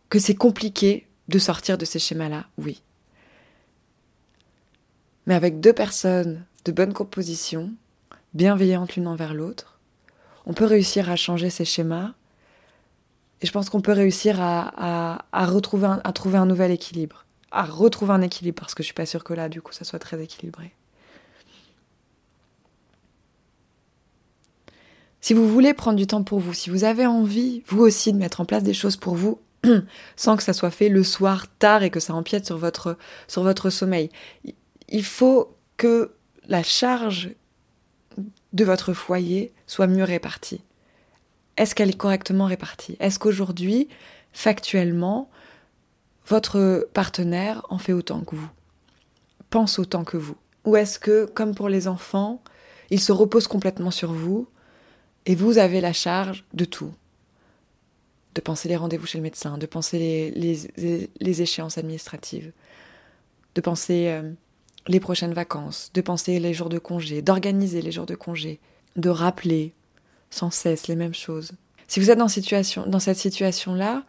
que 0.09 0.19
c'est 0.19 0.35
compliqué 0.35 1.07
de 1.29 1.39
sortir 1.39 1.77
de 1.77 1.85
ces 1.85 1.99
schémas-là, 1.99 2.47
oui. 2.57 2.83
Mais 5.25 5.35
avec 5.35 5.61
deux 5.61 5.73
personnes 5.73 6.45
de 6.65 6.71
bonne 6.71 6.93
composition, 6.93 7.71
bienveillantes 8.33 8.95
l'une 8.95 9.07
envers 9.07 9.33
l'autre, 9.33 9.79
on 10.45 10.53
peut 10.53 10.65
réussir 10.65 11.09
à 11.09 11.15
changer 11.15 11.49
ces 11.49 11.65
schémas 11.65 12.13
et 13.41 13.47
je 13.47 13.51
pense 13.51 13.69
qu'on 13.69 13.81
peut 13.81 13.91
réussir 13.91 14.37
à, 14.39 15.17
retrouver 15.33 15.87
trouver 16.13 16.37
un 16.37 16.45
nouvel 16.45 16.71
équilibre. 16.71 17.25
À 17.51 17.63
retrouver 17.63 18.13
un 18.13 18.21
équilibre, 18.21 18.61
parce 18.61 18.75
que 18.75 18.83
je 18.83 18.85
suis 18.85 18.93
pas 18.93 19.05
sûre 19.05 19.23
que 19.23 19.33
là, 19.33 19.49
du 19.49 19.61
coup, 19.61 19.73
ça 19.73 19.83
soit 19.83 19.99
très 19.99 20.21
équilibré. 20.21 20.73
Si 25.19 25.33
vous 25.33 25.47
voulez 25.47 25.73
prendre 25.73 25.97
du 25.97 26.07
temps 26.07 26.23
pour 26.23 26.39
vous, 26.39 26.53
si 26.53 26.69
vous 26.69 26.83
avez 26.83 27.05
envie, 27.05 27.63
vous 27.67 27.81
aussi, 27.81 28.13
de 28.13 28.17
mettre 28.17 28.41
en 28.41 28.45
place 28.45 28.63
des 28.63 28.73
choses 28.73 28.95
pour 28.95 29.15
vous, 29.15 29.39
sans 30.15 30.37
que 30.37 30.43
ça 30.43 30.53
soit 30.53 30.71
fait 30.71 30.89
le 30.89 31.03
soir 31.03 31.45
tard 31.59 31.83
et 31.83 31.89
que 31.89 31.99
ça 31.99 32.13
empiète 32.13 32.45
sur 32.45 32.57
votre, 32.57 32.97
sur 33.27 33.43
votre 33.43 33.69
sommeil, 33.69 34.09
il 34.87 35.03
faut 35.03 35.55
que 35.77 36.11
la 36.47 36.63
charge 36.63 37.31
de 38.53 38.63
votre 38.63 38.93
foyer 38.93 39.51
soit 39.67 39.87
mieux 39.87 40.03
répartie 40.03 40.61
est-ce 41.57 41.75
qu'elle 41.75 41.89
est 41.89 41.97
correctement 41.97 42.45
répartie? 42.45 42.97
Est-ce 42.99 43.19
qu'aujourd'hui, 43.19 43.87
factuellement, 44.31 45.29
votre 46.27 46.87
partenaire 46.93 47.65
en 47.69 47.77
fait 47.77 47.93
autant 47.93 48.21
que 48.21 48.35
vous? 48.35 48.49
Pense 49.49 49.79
autant 49.79 50.03
que 50.03 50.17
vous? 50.17 50.37
Ou 50.65 50.75
est-ce 50.75 50.99
que, 50.99 51.25
comme 51.25 51.55
pour 51.55 51.69
les 51.69 51.87
enfants, 51.87 52.41
il 52.89 52.99
se 52.99 53.11
repose 53.11 53.47
complètement 53.47 53.91
sur 53.91 54.13
vous 54.13 54.47
et 55.25 55.35
vous 55.35 55.57
avez 55.57 55.81
la 55.81 55.93
charge 55.93 56.45
de 56.53 56.65
tout? 56.65 56.93
De 58.35 58.41
penser 58.41 58.69
les 58.69 58.77
rendez-vous 58.77 59.05
chez 59.05 59.17
le 59.17 59.23
médecin, 59.23 59.57
de 59.57 59.65
penser 59.65 60.31
les, 60.35 61.41
échéances 61.41 61.77
administratives, 61.77 62.53
de 63.55 63.61
penser 63.61 64.07
euh, 64.07 64.31
les 64.87 65.01
prochaines 65.01 65.33
vacances, 65.33 65.91
de 65.93 65.99
penser 65.99 66.39
les 66.39 66.53
jours 66.53 66.69
de 66.69 66.79
congé, 66.79 67.21
d'organiser 67.21 67.81
les 67.81 67.91
jours 67.91 68.05
de 68.05 68.15
congé, 68.15 68.59
de 68.95 69.09
rappeler, 69.09 69.73
sans 70.31 70.49
cesse 70.49 70.87
les 70.87 70.95
mêmes 70.95 71.13
choses. 71.13 71.51
Si 71.87 71.99
vous 71.99 72.09
êtes 72.09 72.17
dans, 72.17 72.29
cette 72.29 73.17
situation-là, 73.17 74.03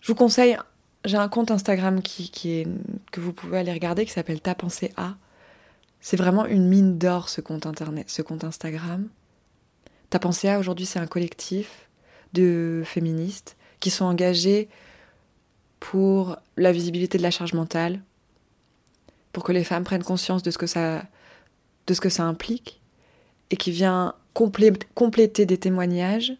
je 0.00 0.08
vous 0.08 0.16
conseille, 0.16 0.58
j'ai 1.04 1.16
un 1.16 1.28
compte 1.28 1.52
Instagram 1.52 2.02
qui, 2.02 2.50
est, 2.50 2.68
que 3.12 3.20
vous 3.20 3.32
pouvez 3.32 3.58
aller 3.58 3.72
regarder 3.72 4.04
qui 4.04 4.10
s'appelle 4.10 4.40
Ta 4.40 4.56
pensée 4.56 4.92
A. 4.96 5.14
C'est 6.00 6.16
vraiment 6.16 6.46
une 6.46 6.66
mine 6.68 6.98
d'or 6.98 7.28
ce 7.28 7.40
compte 7.40 7.64
internet, 7.64 8.10
ce 8.10 8.22
compte 8.22 8.42
Instagram. 8.42 9.08
Ta 10.10 10.18
pensée 10.18 10.48
A 10.48 10.58
aujourd'hui, 10.58 10.84
c'est 10.84 10.98
un 10.98 11.06
collectif 11.06 11.88
de 12.32 12.82
féministes 12.84 13.56
qui 13.78 13.90
sont 13.90 14.04
engagés 14.04 14.68
pour 15.78 16.36
la 16.56 16.72
visibilité 16.72 17.18
de 17.18 17.22
la 17.22 17.30
charge 17.30 17.54
mentale, 17.54 18.00
pour 19.32 19.44
que 19.44 19.52
les 19.52 19.64
femmes 19.64 19.84
prennent 19.84 20.02
conscience 20.02 20.42
de 20.42 20.50
ce 20.50 20.58
que 20.58 20.66
ça 20.66 22.24
implique, 22.24 22.80
et 23.50 23.56
qui 23.56 23.70
vient 23.70 24.14
compléter 24.34 25.46
des 25.46 25.58
témoignages 25.58 26.32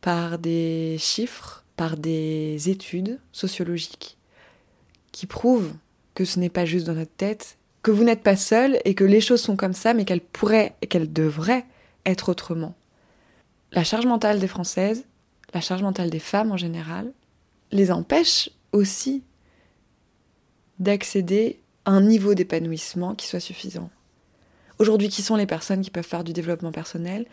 par 0.00 0.38
des 0.38 0.96
chiffres, 0.98 1.64
par 1.76 1.96
des 1.96 2.68
études 2.68 3.18
sociologiques 3.32 4.16
qui 5.12 5.26
prouvent 5.26 5.72
que 6.14 6.24
ce 6.24 6.38
n'est 6.38 6.50
pas 6.50 6.64
juste 6.64 6.86
dans 6.86 6.94
notre 6.94 7.14
tête, 7.16 7.56
que 7.82 7.90
vous 7.90 8.04
n'êtes 8.04 8.22
pas 8.22 8.36
seul 8.36 8.78
et 8.84 8.94
que 8.94 9.04
les 9.04 9.20
choses 9.20 9.40
sont 9.40 9.56
comme 9.56 9.72
ça, 9.72 9.94
mais 9.94 10.04
qu'elles 10.04 10.20
pourraient 10.20 10.74
et 10.82 10.86
qu'elles 10.86 11.12
devraient 11.12 11.64
être 12.06 12.28
autrement. 12.28 12.74
La 13.72 13.84
charge 13.84 14.06
mentale 14.06 14.40
des 14.40 14.48
Françaises, 14.48 15.04
la 15.54 15.60
charge 15.60 15.82
mentale 15.82 16.10
des 16.10 16.18
femmes 16.18 16.52
en 16.52 16.56
général, 16.56 17.12
les 17.72 17.90
empêche 17.90 18.50
aussi 18.72 19.22
d'accéder 20.78 21.60
à 21.84 21.92
un 21.92 22.00
niveau 22.00 22.34
d'épanouissement 22.34 23.14
qui 23.14 23.26
soit 23.26 23.40
suffisant. 23.40 23.90
Aujourd'hui, 24.80 25.10
qui 25.10 25.20
sont 25.20 25.36
les 25.36 25.44
personnes 25.44 25.82
qui 25.82 25.90
peuvent 25.90 26.06
faire 26.06 26.24
du 26.24 26.32
développement 26.32 26.72
personnel 26.72 27.26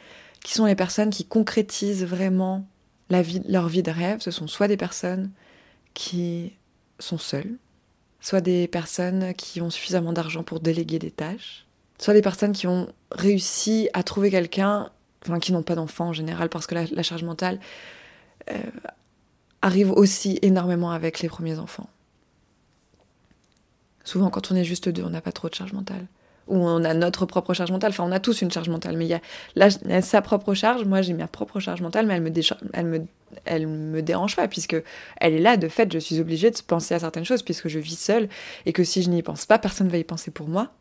Qui 0.43 0.53
sont 0.53 0.65
les 0.65 0.75
personnes 0.75 1.09
qui 1.09 1.23
concrétisent 1.23 2.03
vraiment 2.03 2.67
leur 3.09 3.69
vie 3.69 3.83
de 3.83 3.89
rêve 3.89 4.19
Ce 4.19 4.31
sont 4.31 4.47
soit 4.47 4.67
des 4.67 4.75
personnes 4.75 5.31
qui 5.93 6.57
sont 6.99 7.17
seules, 7.17 7.55
soit 8.19 8.41
des 8.41 8.67
personnes 8.67 9.33
qui 9.33 9.61
ont 9.61 9.69
suffisamment 9.69 10.11
d'argent 10.11 10.43
pour 10.43 10.59
déléguer 10.59 10.99
des 10.99 11.09
tâches, 11.09 11.65
soit 11.97 12.13
des 12.13 12.21
personnes 12.21 12.51
qui 12.51 12.67
ont 12.67 12.91
réussi 13.11 13.87
à 13.93 14.03
trouver 14.03 14.29
quelqu'un, 14.29 14.89
enfin 15.23 15.39
qui 15.39 15.53
n'ont 15.53 15.63
pas 15.63 15.75
d'enfant 15.75 16.09
en 16.09 16.13
général, 16.13 16.49
parce 16.49 16.67
que 16.67 16.75
la, 16.75 17.03
charge 17.03 17.23
mentale 17.23 17.61
euh, 18.51 18.57
arrive 19.61 19.91
aussi 19.91 20.37
énormément 20.41 20.91
avec 20.91 21.21
les 21.21 21.29
premiers 21.29 21.59
enfants. 21.59 21.89
Souvent, 24.03 24.29
quand 24.29 24.51
on 24.51 24.55
est 24.55 24.65
juste 24.65 24.89
deux, 24.89 25.03
on 25.03 25.11
n'a 25.11 25.21
pas 25.21 25.31
trop 25.31 25.47
de 25.47 25.55
charge 25.55 25.71
mentale. 25.71 26.07
Ou 26.47 26.55
on 26.57 26.83
a 26.83 26.93
notre 26.93 27.25
propre 27.25 27.53
charge 27.53 27.71
mentale. 27.71 27.91
Enfin, 27.91 28.05
on 28.05 28.11
a 28.11 28.19
tous 28.19 28.41
une 28.41 28.51
charge 28.51 28.69
mentale, 28.69 28.95
mais 28.97 29.05
il 29.05 29.09
y 29.09 29.61
a, 29.61 30.01
sa 30.01 30.21
propre 30.21 30.53
charge. 30.53 30.85
Moi, 30.85 31.01
j'ai 31.01 31.13
ma 31.13 31.27
propre 31.27 31.59
charge 31.59 31.81
mentale, 31.81 32.05
mais 32.05 32.15
elle 32.73 33.67
me, 33.67 33.67
me, 33.67 34.01
dérange 34.01 34.35
pas, 34.35 34.47
puisque 34.47 34.81
elle 35.17 35.33
est 35.33 35.39
là. 35.39 35.57
De 35.57 35.67
fait, 35.67 35.91
je 35.91 35.99
suis 35.99 36.19
obligée 36.19 36.51
de 36.51 36.57
penser 36.65 36.93
à 36.93 36.99
certaines 36.99 37.25
choses, 37.25 37.43
puisque 37.43 37.67
je 37.67 37.79
vis 37.79 37.99
seule, 37.99 38.29
et 38.65 38.73
que 38.73 38.83
si 38.83 39.03
je 39.03 39.09
n'y 39.09 39.21
pense 39.23 39.45
pas, 39.45 39.59
personne 39.59 39.87
ne 39.87 39.91
va 39.91 39.97
y 39.97 40.03
penser 40.03 40.31
pour 40.31 40.47
moi. 40.47 40.71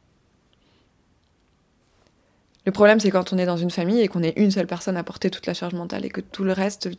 Le 2.66 2.72
problème, 2.72 2.98
c'est 2.98 3.10
quand 3.10 3.32
on 3.32 3.38
est 3.38 3.46
dans 3.46 3.56
une 3.56 3.70
famille 3.70 4.00
et 4.00 4.08
qu'on 4.08 4.24
est 4.24 4.36
une 4.36 4.50
seule 4.50 4.66
personne 4.66 4.96
à 4.96 5.04
porter 5.04 5.30
toute 5.30 5.46
la 5.46 5.54
charge 5.54 5.74
mentale 5.74 6.04
et 6.04 6.10
que 6.10 6.20
tout 6.20 6.42
le 6.42 6.52
reste, 6.52 6.90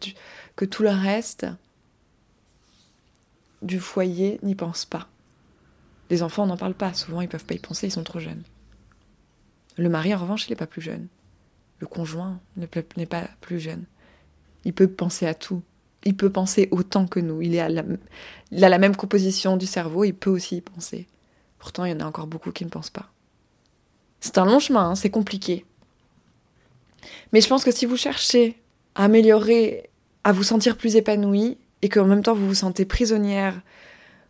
que 0.56 0.64
tout 0.64 0.82
le 0.82 0.90
reste 0.90 1.46
du 3.62 3.80
foyer 3.80 4.40
n'y 4.44 4.56
pense 4.56 4.86
pas. 4.86 5.08
Les 6.10 6.24
enfants 6.24 6.46
n'en 6.46 6.56
parlent 6.56 6.74
pas, 6.74 6.94
souvent 6.94 7.20
ils 7.20 7.28
peuvent 7.28 7.46
pas 7.46 7.56
y 7.56 7.60
penser, 7.60 7.88
ils 7.88 7.92
sont 7.92 8.04
trop 8.04 8.20
jeunes. 8.20 8.44
Le 9.78 9.90
mari, 9.90 10.14
en 10.14 10.18
revanche, 10.18 10.48
il 10.48 10.52
n'est 10.52 10.58
pas 10.58 10.68
plus 10.68 10.82
jeune. 10.82 11.08
Le 11.80 11.88
conjoint 11.88 12.40
n'est 12.56 13.06
pas 13.06 13.28
plus 13.42 13.60
jeune. 13.60 13.86
Il 14.66 14.74
peut 14.74 14.88
penser 14.88 15.28
à 15.28 15.34
tout. 15.34 15.62
Il 16.04 16.16
peut 16.16 16.32
penser 16.32 16.68
autant 16.72 17.06
que 17.06 17.20
nous. 17.20 17.42
Il, 17.42 17.60
a 17.60 17.70
la 17.70 18.78
même 18.80 18.96
composition 18.96 19.58
du 19.58 19.66
cerveau, 19.66 20.04
il 20.04 20.14
peut 20.14 20.30
aussi 20.30 20.58
y 20.58 20.62
penser. 20.62 21.08
Pourtant, 21.60 21.86
il 21.86 21.92
y 21.92 21.96
en 21.96 22.00
a 22.00 22.06
encore 22.06 22.28
beaucoup 22.28 22.52
qui 22.52 22.66
ne 22.66 22.70
pensent 22.70 22.90
pas. 22.90 23.10
C'est 24.20 24.38
un 24.38 24.46
long 24.46 24.60
chemin, 24.60 24.90
hein, 24.90 24.96
c'est 24.96 25.10
compliqué. 25.10 25.66
Mais 27.32 27.42
je 27.42 27.48
pense 27.48 27.64
que 27.64 27.72
si 27.72 27.86
vous 27.86 27.98
cherchez 27.98 28.60
à 28.96 29.06
améliorer, 29.06 29.90
à 30.24 30.32
vous 30.32 30.44
sentir 30.44 30.78
plus 30.78 30.96
épanoui, 30.96 31.58
et 31.82 31.90
qu'en 31.90 32.06
même 32.06 32.24
temps 32.24 32.34
vous 32.34 32.48
vous 32.48 32.56
sentez 32.56 32.86
prisonnière 32.86 33.62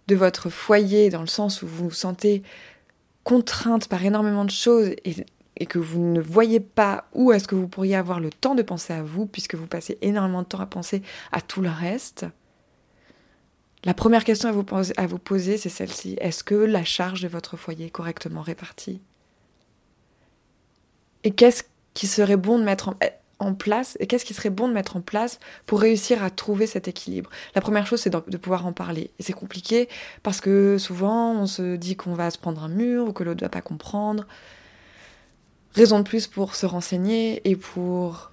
de 0.07 0.15
votre 0.15 0.49
foyer, 0.49 1.09
dans 1.09 1.21
le 1.21 1.27
sens 1.27 1.61
où 1.61 1.67
vous 1.67 1.89
vous 1.89 1.95
sentez 1.95 2.43
contrainte 3.23 3.87
par 3.87 4.03
énormément 4.03 4.45
de 4.45 4.51
choses 4.51 4.91
que 5.65 5.79
vous 5.79 6.01
ne 6.01 6.21
voyez 6.21 6.59
pas 6.59 7.05
où 7.13 7.31
est-ce 7.31 7.47
que 7.47 7.55
vous 7.55 7.67
pourriez 7.67 7.95
avoir 7.95 8.19
le 8.19 8.29
temps 8.29 8.55
de 8.55 8.61
penser 8.61 8.93
à 8.93 9.01
vous, 9.01 9.25
puisque 9.25 9.55
vous 9.55 9.67
passez 9.67 9.97
énormément 10.01 10.43
de 10.43 10.47
temps 10.47 10.59
à 10.59 10.65
penser 10.65 11.01
à 11.31 11.41
tout 11.41 11.61
le 11.61 11.69
reste, 11.69 12.25
la 13.83 13.93
première 13.93 14.23
question 14.23 14.49
à 14.49 14.51
vous, 14.51 14.63
poser, 15.19 15.57
c'est 15.57 15.69
celle-ci. 15.69 16.17
Est-ce 16.19 16.43
que 16.43 16.55
la 16.55 16.83
charge 16.83 17.21
de 17.21 17.27
votre 17.27 17.57
foyer 17.57 17.85
est 17.85 17.89
correctement 17.89 18.41
répartie? 18.41 19.01
Et 21.23 21.31
qu'est-ce 21.31 21.63
qui 21.93 22.07
serait 22.07 22.37
bon 22.37 22.59
de 22.59 22.63
mettre 22.63 22.89
en 22.89 22.95
en 23.39 23.53
place 23.53 23.97
et 23.99 24.07
qu'est-ce 24.07 24.25
qui 24.25 24.33
serait 24.33 24.49
bon 24.49 24.67
de 24.67 24.73
mettre 24.73 24.95
en 24.95 25.01
place 25.01 25.39
pour 25.65 25.79
réussir 25.79 26.23
à 26.23 26.29
trouver 26.29 26.67
cet 26.67 26.87
équilibre? 26.87 27.29
La 27.55 27.61
première 27.61 27.85
chose, 27.85 28.01
c'est 28.01 28.09
de, 28.09 28.37
pouvoir 28.37 28.65
en 28.65 28.73
parler. 28.73 29.11
Et 29.19 29.23
c'est 29.23 29.33
compliqué 29.33 29.87
parce 30.23 30.41
que 30.41 30.77
souvent, 30.77 31.33
on 31.33 31.45
se 31.45 31.75
dit 31.75 31.95
qu'on 31.95 32.13
va 32.13 32.31
se 32.31 32.37
prendre 32.37 32.63
un 32.63 32.69
mur 32.69 33.07
ou 33.07 33.13
que 33.13 33.23
l'autre 33.23 33.41
ne 33.41 33.45
va 33.45 33.49
pas 33.49 33.61
comprendre. 33.61 34.25
Raison 35.77 35.99
de 35.99 36.03
plus 36.03 36.25
pour 36.25 36.55
se 36.55 36.65
renseigner 36.65 37.47
et 37.47 37.55
pour 37.55 38.31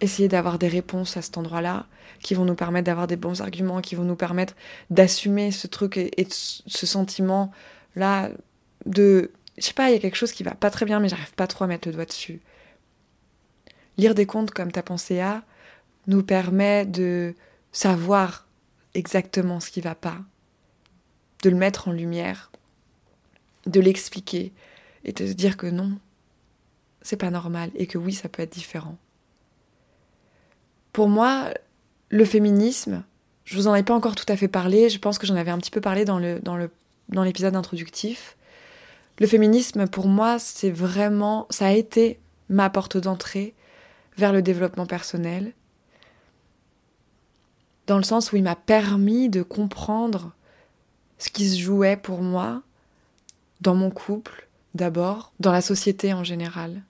essayer 0.00 0.26
d'avoir 0.26 0.58
des 0.58 0.68
réponses 0.68 1.18
à 1.18 1.22
cet 1.22 1.36
endroit-là 1.36 1.84
qui 2.22 2.32
vont 2.32 2.46
nous 2.46 2.54
permettre 2.54 2.86
d'avoir 2.86 3.06
des 3.06 3.16
bons 3.16 3.42
arguments, 3.42 3.82
qui 3.82 3.94
vont 3.94 4.04
nous 4.04 4.16
permettre 4.16 4.54
d'assumer 4.88 5.50
ce 5.50 5.66
truc 5.66 5.98
et, 5.98 6.26
ce 6.30 6.86
sentiment-là 6.86 8.30
de... 8.86 9.32
Je 9.58 9.64
sais 9.64 9.74
pas, 9.74 9.90
il 9.90 9.92
y 9.92 9.96
a 9.96 9.98
quelque 9.98 10.16
chose 10.16 10.32
qui 10.32 10.42
va 10.42 10.54
pas 10.54 10.70
très 10.70 10.86
bien, 10.86 10.98
mais 10.98 11.10
j'arrive 11.10 11.34
pas 11.34 11.46
trop 11.46 11.64
à 11.64 11.66
mettre 11.66 11.88
le 11.88 11.92
doigt 11.92 12.06
dessus. 12.06 12.40
Lire 13.98 14.14
des 14.14 14.24
contes 14.24 14.52
comme 14.52 14.72
Ta 14.72 14.82
pensée 14.82 15.20
a 15.20 15.42
nous 16.06 16.22
permet 16.22 16.86
de 16.86 17.34
savoir 17.70 18.46
exactement 18.94 19.60
ce 19.60 19.70
qui 19.70 19.82
va 19.82 19.94
pas, 19.94 20.16
de 21.42 21.50
le 21.50 21.56
mettre 21.56 21.88
en 21.88 21.92
lumière, 21.92 22.50
de 23.66 23.78
l'expliquer 23.78 24.54
et 25.04 25.12
de 25.12 25.26
se 25.26 25.34
dire 25.34 25.58
que 25.58 25.66
non, 25.66 25.98
c'est 27.02 27.16
pas 27.16 27.30
normal 27.30 27.70
et 27.74 27.86
que 27.86 27.98
oui, 27.98 28.12
ça 28.12 28.28
peut 28.28 28.42
être 28.42 28.52
différent. 28.52 28.96
Pour 30.92 31.08
moi, 31.08 31.50
le 32.10 32.24
féminisme, 32.24 33.04
je 33.44 33.56
vous 33.56 33.68
en 33.68 33.74
ai 33.74 33.82
pas 33.82 33.94
encore 33.94 34.14
tout 34.14 34.26
à 34.28 34.36
fait 34.36 34.48
parlé, 34.48 34.88
je 34.88 34.98
pense 34.98 35.18
que 35.18 35.26
j'en 35.26 35.36
avais 35.36 35.50
un 35.50 35.58
petit 35.58 35.70
peu 35.70 35.80
parlé 35.80 36.04
dans 36.04 36.18
le 36.18 36.40
dans 36.40 36.56
le 36.56 36.70
dans 37.08 37.22
l'épisode 37.22 37.56
introductif. 37.56 38.36
Le 39.18 39.26
féminisme 39.26 39.86
pour 39.86 40.06
moi, 40.06 40.38
c'est 40.38 40.70
vraiment 40.70 41.46
ça 41.50 41.66
a 41.66 41.72
été 41.72 42.20
ma 42.48 42.70
porte 42.70 42.96
d'entrée 42.96 43.54
vers 44.16 44.32
le 44.32 44.42
développement 44.42 44.86
personnel, 44.86 45.52
dans 47.86 47.96
le 47.96 48.02
sens 48.02 48.32
où 48.32 48.36
il 48.36 48.42
m'a 48.42 48.56
permis 48.56 49.28
de 49.28 49.42
comprendre 49.42 50.32
ce 51.18 51.30
qui 51.30 51.48
se 51.48 51.58
jouait 51.58 51.96
pour 51.96 52.22
moi 52.22 52.62
dans 53.60 53.74
mon 53.74 53.90
couple 53.90 54.48
d'abord, 54.74 55.32
dans 55.40 55.52
la 55.52 55.60
société 55.60 56.12
en 56.12 56.24
général. 56.24 56.82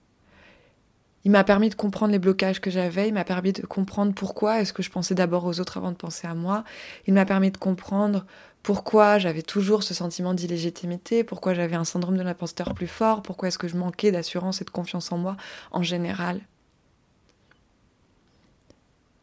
Il 1.25 1.31
m'a 1.31 1.43
permis 1.43 1.69
de 1.69 1.75
comprendre 1.75 2.11
les 2.11 2.19
blocages 2.19 2.61
que 2.61 2.71
j'avais, 2.71 3.09
il 3.09 3.13
m'a 3.13 3.25
permis 3.25 3.51
de 3.51 3.65
comprendre 3.65 4.13
pourquoi 4.13 4.61
est-ce 4.61 4.71
que 4.71 4.81
je 4.81 4.89
pensais 4.89 5.15
d'abord 5.15 5.45
aux 5.45 5.59
autres 5.59 5.77
avant 5.77 5.91
de 5.91 5.97
penser 5.97 6.27
à 6.27 6.33
moi, 6.33 6.63
il 7.07 7.13
m'a 7.13 7.25
permis 7.25 7.51
de 7.51 7.57
comprendre 7.57 8.25
pourquoi 8.63 9.19
j'avais 9.19 9.41
toujours 9.41 9.83
ce 9.83 9.93
sentiment 9.93 10.33
d'illégitimité, 10.33 11.23
pourquoi 11.23 11.53
j'avais 11.53 11.75
un 11.75 11.83
syndrome 11.83 12.17
de 12.17 12.23
l'imposteur 12.23 12.73
plus 12.73 12.87
fort, 12.87 13.21
pourquoi 13.21 13.49
est-ce 13.49 13.57
que 13.57 13.67
je 13.67 13.75
manquais 13.75 14.11
d'assurance 14.11 14.61
et 14.61 14.65
de 14.65 14.69
confiance 14.69 15.11
en 15.11 15.17
moi 15.17 15.37
en 15.71 15.83
général. 15.83 16.41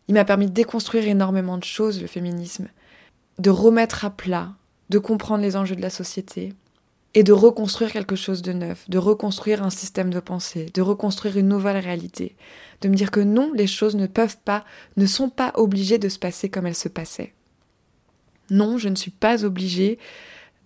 Il 0.09 0.15
m'a 0.15 0.25
permis 0.25 0.47
de 0.47 0.53
déconstruire 0.53 1.07
énormément 1.09 1.59
de 1.59 1.65
choses, 1.65 2.01
le 2.01 2.07
féminisme, 2.07 2.69
de 3.39 3.51
remettre 3.51 4.05
à 4.05 4.11
plat, 4.11 4.53
de 4.89 4.99
comprendre 4.99 5.43
les 5.43 5.57
enjeux 5.57 5.77
de 5.77 5.83
la 5.83 5.91
société 5.91 6.55
et 7.17 7.23
de 7.23 7.33
reconstruire 7.33 7.93
quelque 7.93 8.15
chose 8.15 8.43
de 8.43 8.53
neuf, 8.53 8.91
de 8.91 8.99
reconstruire 8.99 9.63
un 9.63 9.71
système 9.71 10.13
de 10.13 10.21
pensée, 10.21 10.67
de 10.75 10.83
reconstruire 10.83 11.39
une 11.39 11.49
nouvelle 11.49 11.79
réalité, 11.79 12.37
de 12.83 12.91
me 12.91 12.95
dire 12.95 13.11
que 13.11 13.21
non, 13.21 13.53
les 13.55 13.67
choses 13.67 13.97
ne 13.97 14.07
peuvent 14.07 14.37
pas, 14.45 14.67
ne 14.99 15.07
sont 15.07 15.31
pas 15.31 15.51
obligées 15.55 15.97
de 15.97 16.11
se 16.11 16.19
passer 16.19 16.51
comme 16.51 16.67
elles 16.67 16.75
se 16.75 16.91
passaient. 16.91 17.33
Non, 18.51 18.77
je 18.77 18.91
ne 18.91 18.97
suis 18.97 19.11
pas 19.11 19.47
obligée 19.47 19.99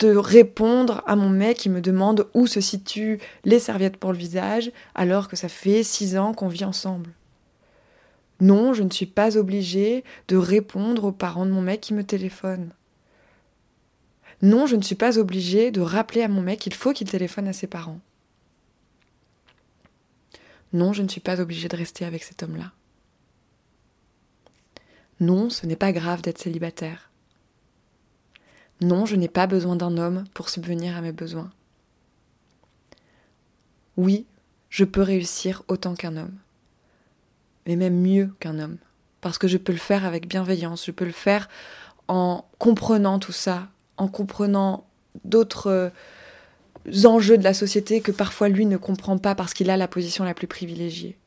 de 0.01 0.17
répondre 0.17 1.05
à 1.07 1.15
mon 1.15 1.29
mec 1.29 1.57
qui 1.57 1.69
me 1.69 1.81
demande 1.81 2.27
où 2.35 2.49
se 2.49 2.61
situent 2.61 3.21
les 3.45 3.61
serviettes 3.61 3.97
pour 3.97 4.11
le 4.11 4.19
visage 4.19 4.73
alors 4.97 5.29
que 5.29 5.37
ça 5.37 5.49
fait 5.49 5.85
six 5.85 6.17
ans 6.17 6.35
qu'on 6.35 6.49
vit 6.49 6.65
ensemble. 6.65 7.11
Non, 8.41 8.75
je 8.75 8.83
ne 8.83 8.91
suis 8.91 9.07
pas 9.07 9.37
obligée 9.37 10.03
de 10.27 10.37
répondre 10.37 11.05
aux 11.05 11.13
parents 11.13 11.47
de 11.47 11.53
mon 11.53 11.63
mec 11.63 11.81
qui 11.81 11.95
me 11.95 12.03
téléphone. 12.03 12.71
Non, 14.43 14.67
je 14.67 14.77
ne 14.77 14.83
suis 14.83 14.95
pas 14.95 15.19
obligée 15.19 15.71
de 15.71 15.81
rappeler 15.81 16.23
à 16.23 16.29
mon 16.29 16.41
mec 16.41 16.61
qu'il 16.61 16.75
faut 16.75 16.93
qu'il 16.93 17.11
téléphone 17.11 17.49
à 17.49 17.53
ses 17.53 17.67
parents. 17.67 18.01
Non, 20.73 20.93
je 20.93 21.03
ne 21.03 21.09
suis 21.09 21.21
pas 21.21 21.41
obligée 21.41 21.69
de 21.69 21.77
rester 21.77 22.05
avec 22.05 22.23
cet 22.23 22.43
homme-là. 22.43 22.73
Non, 25.19 25.51
ce 25.51 25.67
n'est 25.67 25.77
pas 25.77 25.93
grave 25.93 26.23
d'être 26.23 26.39
célibataire. 26.39 27.11
Non, 28.81 29.05
je 29.05 29.17
n'ai 29.17 29.29
pas 29.29 29.47
besoin 29.47 29.77
d'un 29.77 29.99
homme 29.99 30.25
pour 30.33 30.49
subvenir 30.49 30.97
à 30.97 31.03
mes 31.03 31.13
besoins. 31.13 31.51
Oui, 33.99 34.25
je 34.71 34.85
peux 34.85 35.03
réussir 35.03 35.63
autant 35.69 35.95
qu'un 35.95 36.17
homme. 36.17 36.39
et 37.67 37.77
même 37.77 38.01
mieux 38.01 38.33
qu'un 38.41 38.59
homme. 38.59 38.79
Parce 39.21 39.37
que 39.37 39.47
je 39.47 39.59
peux 39.59 39.73
le 39.73 39.79
faire 39.79 40.07
avec 40.07 40.27
bienveillance, 40.27 40.87
je 40.87 40.93
peux 40.93 41.05
le 41.05 41.13
faire 41.13 41.49
en 42.09 42.49
comprenant 42.59 43.19
tout 43.19 43.33
ça, 43.33 43.69
en 44.01 44.09
comprenant 44.09 44.87
d'autres 45.25 45.67
euh, 45.69 45.91
enjeux 47.05 47.39
de 47.39 47.45
la 47.45 47.55
société 47.55 48.01
que 48.01 48.13
parfois 48.13 48.49
lui 48.49 48.67
ne 48.67 48.77
comprend 48.77 49.19
pas 49.19 49.35
parce 49.35 49.55
qu'il 49.55 49.71
a 49.71 49.77
la 49.77 49.89
position 49.89 50.25
la 50.25 50.35
plus 50.35 50.47
privilégiée. 50.47 51.19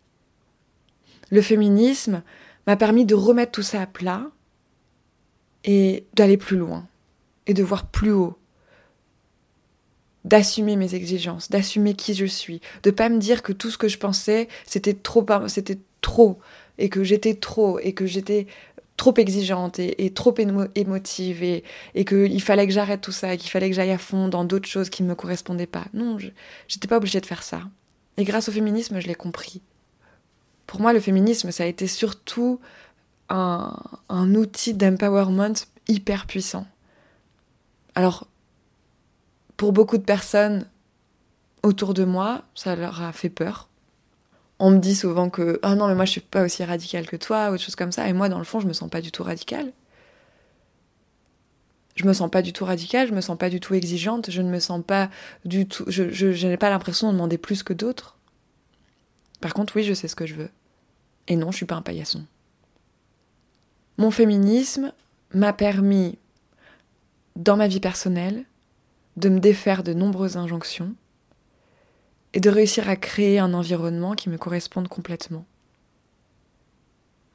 Le 1.30 1.42
féminisme 1.42 2.24
m'a 2.68 2.76
permis 2.76 3.06
de 3.06 3.16
remettre 3.16 3.52
tout 3.52 3.62
ça 3.62 3.82
à 3.82 3.86
plat 3.86 4.26
et 5.64 6.06
d'aller 6.16 6.38
plus 6.38 6.58
loin 6.58 6.88
et 7.48 7.54
de 7.54 7.64
voir 7.64 7.88
plus 7.88 8.12
haut 8.12 8.38
d'assumer 10.26 10.78
mes 10.78 10.96
exigences, 10.96 11.50
d'assumer 11.50 11.96
qui 11.96 12.14
je 12.14 12.26
suis, 12.26 12.62
de 12.84 12.92
pas 12.92 13.10
me 13.10 13.18
dire 13.18 13.44
que 13.44 13.52
tout 13.52 13.70
ce 13.70 13.78
que 13.78 13.90
je 13.90 13.98
pensais 13.98 14.48
c'était 14.66 14.94
trop 14.94 15.26
c'était 15.48 15.80
trop 16.02 16.40
et 16.78 16.90
que 16.90 17.04
j'étais 17.04 17.36
trop 17.36 17.78
et 17.80 17.94
que 17.94 18.06
j'étais 18.06 18.48
trop 18.98 19.14
exigeante 19.18 19.80
et, 19.80 20.12
trop 20.14 20.36
émotive 20.76 21.44
et, 21.44 21.64
et 21.96 22.06
qu'il 22.06 22.42
fallait 22.42 22.68
que 22.68 22.74
j'arrête 22.74 23.02
tout 23.02 23.12
ça 23.12 23.34
et 23.34 23.38
qu'il 23.38 23.50
fallait 23.50 23.70
que 23.70 23.76
j'aille 23.76 23.92
à 23.92 23.98
fond 23.98 24.28
dans 24.28 24.46
d'autres 24.46 24.68
choses 24.68 24.90
qui 24.90 25.04
ne 25.04 25.10
me 25.10 25.16
correspondaient 25.16 25.66
pas. 25.66 25.86
Non, 25.94 26.20
je 26.20 26.28
n'étais 26.28 26.88
pas 26.88 26.98
obligée 26.98 27.20
de 27.20 27.26
faire 27.26 27.44
ça. 27.44 27.62
Et 28.18 28.24
grâce 28.24 28.50
au 28.50 28.52
féminisme, 28.52 29.00
je 29.00 29.08
l'ai 29.08 29.16
compris. 29.16 29.62
Pour 30.68 30.80
moi, 30.80 30.94
le 30.94 31.00
féminisme, 31.00 31.52
ça 31.52 31.64
a 31.64 31.68
été 31.68 31.88
surtout 31.88 32.60
un, 33.30 33.76
un 34.10 34.36
outil 34.36 34.74
d'empowerment 34.74 35.54
hyper 35.88 36.28
puissant. 36.28 36.66
Alors, 37.96 38.28
pour 39.58 39.74
beaucoup 39.74 39.98
de 39.98 40.04
personnes 40.04 40.68
autour 41.64 41.94
de 41.94 42.04
moi, 42.04 42.44
ça 42.56 42.76
leur 42.76 43.02
a 43.02 43.12
fait 43.12 43.30
peur. 43.30 43.70
On 44.60 44.72
me 44.72 44.78
dit 44.78 44.96
souvent 44.96 45.30
que 45.30 45.60
ah 45.64 45.76
non 45.76 45.88
mais 45.88 45.96
moi 45.96 46.06
je 46.06 46.12
suis 46.12 46.22
pas 46.22 46.44
aussi 46.44 46.64
radicale 46.64 47.08
que 47.08 47.16
toi 47.16 47.50
autre 47.50 47.64
chose 47.64 47.76
comme 47.76 47.92
ça 47.92 48.08
et 48.08 48.14
moi 48.14 48.30
dans 48.30 48.38
le 48.38 48.44
fond 48.44 48.60
je 48.60 48.68
me 48.68 48.74
sens 48.74 48.90
pas 48.90 49.02
du 49.02 49.12
tout 49.12 49.24
radicale. 49.24 49.72
Je 51.96 52.06
me 52.06 52.14
sens 52.14 52.30
pas 52.32 52.42
du 52.42 52.54
tout 52.54 52.66
radicale, 52.66 53.08
je 53.08 53.14
me 53.14 53.22
sens 53.22 53.38
pas 53.38 53.50
du 53.50 53.60
tout 53.60 53.76
exigeante, 53.76 54.32
je 54.32 54.42
ne 54.42 54.50
me 54.50 54.60
sens 54.60 54.82
pas 54.86 55.10
du 55.46 55.68
tout 55.68 55.84
je, 55.88 56.10
je 56.10 56.48
n'ai 56.48 56.58
pas 56.58 56.70
l'impression 56.70 57.08
de 57.08 57.14
demander 57.14 57.38
plus 57.38 57.64
que 57.64 57.74
d'autres. 57.74 58.18
Par 59.42 59.54
contre 59.54 59.76
oui, 59.76 59.84
je 59.84 59.94
sais 59.94 60.08
ce 60.08 60.16
que 60.16 60.26
je 60.26 60.36
veux. 60.36 60.50
Et 61.28 61.36
non, 61.36 61.52
je 61.52 61.58
suis 61.58 61.66
pas 61.66 61.76
un 61.76 61.82
paillasson. 61.82 62.26
Mon 63.98 64.12
féminisme 64.12 64.92
m'a 65.34 65.54
permis 65.54 66.18
dans 67.36 67.58
ma 67.58 67.68
vie 67.68 67.80
personnelle 67.80 68.46
de 69.18 69.30
me 69.30 69.40
défaire 69.40 69.84
de 69.84 69.94
nombreuses 69.94 70.38
injonctions 70.38 70.96
et 72.34 72.40
de 72.40 72.50
réussir 72.50 72.90
à 72.90 72.96
créer 72.96 73.40
un 73.40 73.54
environnement 73.54 74.14
qui 74.14 74.30
me 74.30 74.38
corresponde 74.38 74.88
complètement. 74.88 75.46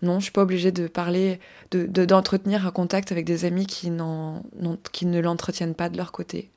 Non, 0.02 0.20
je 0.20 0.24
suis 0.24 0.32
pas 0.32 0.42
obligée 0.42 0.70
de 0.70 0.86
parler, 0.86 1.40
d'entretenir 1.72 2.66
un 2.66 2.70
contact 2.70 3.10
avec 3.10 3.24
des 3.24 3.44
amis 3.44 3.66
qui, 3.66 3.90
qui 4.92 5.06
ne 5.06 5.20
l'entretiennent 5.20 5.74
pas 5.74 5.88
de 5.88 5.96
leur 5.96 6.12
côté. 6.12 6.50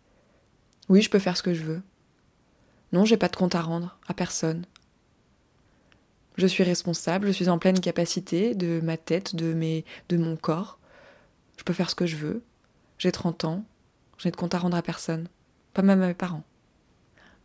Oui, 0.90 1.02
je 1.02 1.10
peux 1.10 1.20
faire 1.20 1.38
ce 1.38 1.44
que 1.44 1.54
je 1.54 1.64
veux. 1.64 1.82
Non, 2.92 3.06
j'ai 3.06 3.18
pas 3.18 3.30
de 3.30 3.36
compte 3.36 3.56
à 3.56 3.62
rendre 3.62 3.98
à 4.08 4.14
personne. 4.14 4.66
Je 6.38 6.48
suis 6.48 6.64
responsable, 6.64 7.28
je 7.28 7.32
suis 7.32 7.50
en 7.50 7.58
pleine 7.58 7.80
capacité 7.80 8.56
de 8.56 8.80
ma 8.82 8.98
tête, 8.98 9.36
de, 9.36 9.54
mes, 9.54 9.86
de 10.10 10.18
mon 10.18 10.36
corps. 10.36 10.80
Je 11.58 11.64
peux 11.64 11.74
faire 11.74 11.90
ce 11.90 11.96
que 11.96 12.06
je 12.06 12.18
veux. 12.18 12.44
J'ai 12.98 13.12
30 13.12 13.46
ans, 13.46 13.64
je 14.18 14.28
n'ai 14.28 14.32
de 14.32 14.36
compte 14.36 14.54
à 14.54 14.60
rendre 14.60 14.78
à 14.78 14.82
personne, 14.82 15.28
pas 15.74 15.82
même 15.82 16.02
à 16.04 16.08
mes 16.08 16.14
parents. 16.14 16.44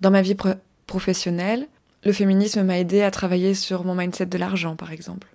Dans 0.01 0.11
ma 0.11 0.21
vie 0.21 0.37
professionnelle, 0.87 1.69
le 2.05 2.13
féminisme 2.13 2.63
m'a 2.63 2.79
aidé 2.79 3.03
à 3.03 3.11
travailler 3.11 3.55
sur 3.55 3.85
mon 3.85 3.95
mindset 3.95 4.27
de 4.27 4.39
l'argent, 4.39 4.77
par 4.77 4.93
exemple. 4.93 5.29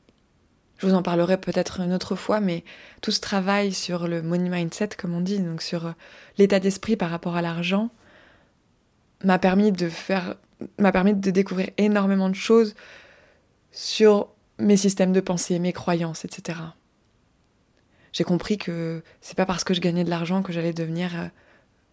Je 0.78 0.88
vous 0.88 0.94
en 0.94 1.04
parlerai 1.04 1.38
peut-être 1.38 1.82
une 1.82 1.94
autre 1.94 2.16
fois, 2.16 2.40
mais 2.40 2.64
tout 3.02 3.12
ce 3.12 3.20
travail 3.20 3.74
sur 3.74 4.08
le 4.08 4.22
money 4.22 4.50
mindset, 4.50 4.90
comme 4.98 5.14
on 5.14 5.22
dit, 5.22 5.40
donc 5.40 5.62
sur 5.62 5.88
euh, 5.88 5.92
l'état 6.38 6.60
d'esprit 6.60 6.96
par 6.96 7.10
rapport 7.10 7.36
à 7.36 7.42
l'argent, 7.42 7.90
m'a 9.24 9.38
permis 9.38 9.72
de 9.72 9.90
faire, 9.90 10.36
m'a 10.80 10.92
permis 10.92 11.14
de 11.14 11.32
découvrir 11.32 11.70
énormément 11.78 12.30
de 12.30 12.36
choses 12.36 12.74
sur 13.72 14.30
mes 14.58 14.78
systèmes 14.78 15.14
de 15.14 15.22
pensée, 15.22 15.60
mes 15.60 15.74
croyances, 15.74 16.26
etc 16.26 16.56
j'ai 18.14 18.24
compris 18.24 18.58
que 18.58 19.04
c'est 19.22 19.38
pas 19.38 19.46
parce 19.46 19.64
que 19.64 19.74
je 19.74 19.82
gagnais 19.82 20.04
de 20.04 20.10
l'argent 20.10 20.42
que 20.42 20.52
j'allais 20.52 20.74
devenir 20.74 21.20
euh, 21.20 21.28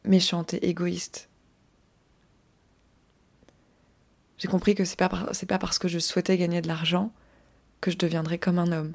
méchante 0.05 0.55
et 0.55 0.69
égoïste. 0.69 1.29
J'ai 4.39 4.49
compris 4.49 4.75
que 4.75 4.85
c'est 4.85 4.99
pas, 4.99 5.09
pas 5.09 5.59
parce 5.59 5.79
que 5.79 5.89
je 5.89 5.99
souhaitais 5.99 6.37
gagner 6.39 6.61
de 6.61 6.69
l'argent 6.69 7.13
que 7.81 7.91
je 7.91 7.99
deviendrais 7.99 8.39
comme 8.39 8.59
un 8.59 8.73
homme. 8.73 8.93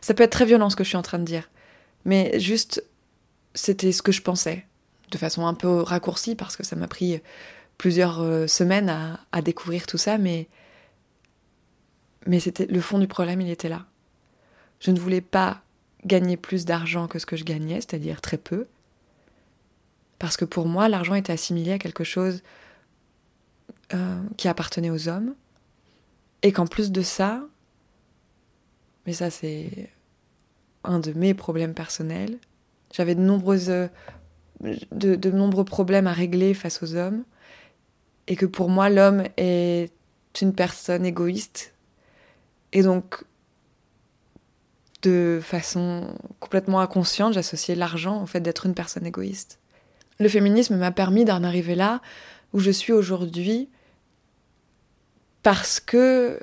Ça 0.00 0.14
peut 0.14 0.22
être 0.22 0.32
très 0.32 0.46
violent 0.46 0.70
ce 0.70 0.76
que 0.76 0.84
je 0.84 0.88
suis 0.88 0.96
en 0.96 1.02
train 1.02 1.18
de 1.18 1.24
dire, 1.24 1.50
mais 2.04 2.38
juste 2.38 2.84
c'était 3.54 3.92
ce 3.92 4.02
que 4.02 4.12
je 4.12 4.22
pensais, 4.22 4.66
de 5.10 5.18
façon 5.18 5.46
un 5.46 5.54
peu 5.54 5.80
raccourcie 5.82 6.34
parce 6.34 6.56
que 6.56 6.62
ça 6.62 6.76
m'a 6.76 6.86
pris 6.86 7.20
plusieurs 7.78 8.20
euh, 8.20 8.46
semaines 8.46 8.90
à, 8.90 9.20
à 9.32 9.42
découvrir 9.42 9.86
tout 9.86 9.98
ça, 9.98 10.18
mais 10.18 10.48
mais 12.26 12.40
c'était 12.40 12.66
le 12.66 12.80
fond 12.80 12.98
du 12.98 13.08
problème, 13.08 13.40
il 13.40 13.50
était 13.50 13.70
là. 13.70 13.86
Je 14.80 14.90
ne 14.90 15.00
voulais 15.00 15.22
pas 15.22 15.62
gagner 16.04 16.36
plus 16.36 16.64
d'argent 16.64 17.08
que 17.08 17.18
ce 17.18 17.26
que 17.26 17.36
je 17.36 17.44
gagnais, 17.44 17.76
c'est-à-dire 17.76 18.20
très 18.20 18.36
peu. 18.36 18.66
Parce 20.18 20.36
que 20.36 20.44
pour 20.44 20.66
moi, 20.66 20.88
l'argent 20.88 21.14
était 21.14 21.32
assimilé 21.32 21.72
à 21.72 21.78
quelque 21.78 22.04
chose 22.04 22.42
euh, 23.94 24.22
qui 24.36 24.48
appartenait 24.48 24.90
aux 24.90 25.08
hommes. 25.08 25.34
Et 26.42 26.52
qu'en 26.52 26.66
plus 26.66 26.92
de 26.92 27.02
ça, 27.02 27.42
mais 29.06 29.12
ça 29.12 29.30
c'est 29.30 29.90
un 30.84 31.00
de 31.00 31.12
mes 31.12 31.34
problèmes 31.34 31.74
personnels, 31.74 32.38
j'avais 32.94 33.14
de, 33.14 33.20
nombreuses, 33.20 33.72
de, 34.60 35.14
de 35.14 35.30
nombreux 35.30 35.64
problèmes 35.64 36.06
à 36.06 36.12
régler 36.12 36.54
face 36.54 36.82
aux 36.82 36.94
hommes. 36.94 37.24
Et 38.28 38.36
que 38.36 38.46
pour 38.46 38.68
moi, 38.68 38.90
l'homme 38.90 39.24
est 39.36 39.90
une 40.40 40.54
personne 40.54 41.06
égoïste. 41.06 41.74
Et 42.72 42.82
donc, 42.82 43.24
de 45.02 45.40
façon 45.42 46.14
complètement 46.40 46.80
inconsciente, 46.80 47.32
j'associais 47.32 47.74
l'argent 47.74 48.22
au 48.22 48.26
fait 48.26 48.40
d'être 48.40 48.66
une 48.66 48.74
personne 48.74 49.06
égoïste. 49.06 49.58
Le 50.18 50.28
féminisme 50.28 50.76
m'a 50.76 50.90
permis 50.90 51.24
d'en 51.24 51.44
arriver 51.44 51.74
là 51.74 52.00
où 52.52 52.60
je 52.60 52.70
suis 52.70 52.92
aujourd'hui 52.92 53.68
parce 55.42 55.80
que 55.80 56.40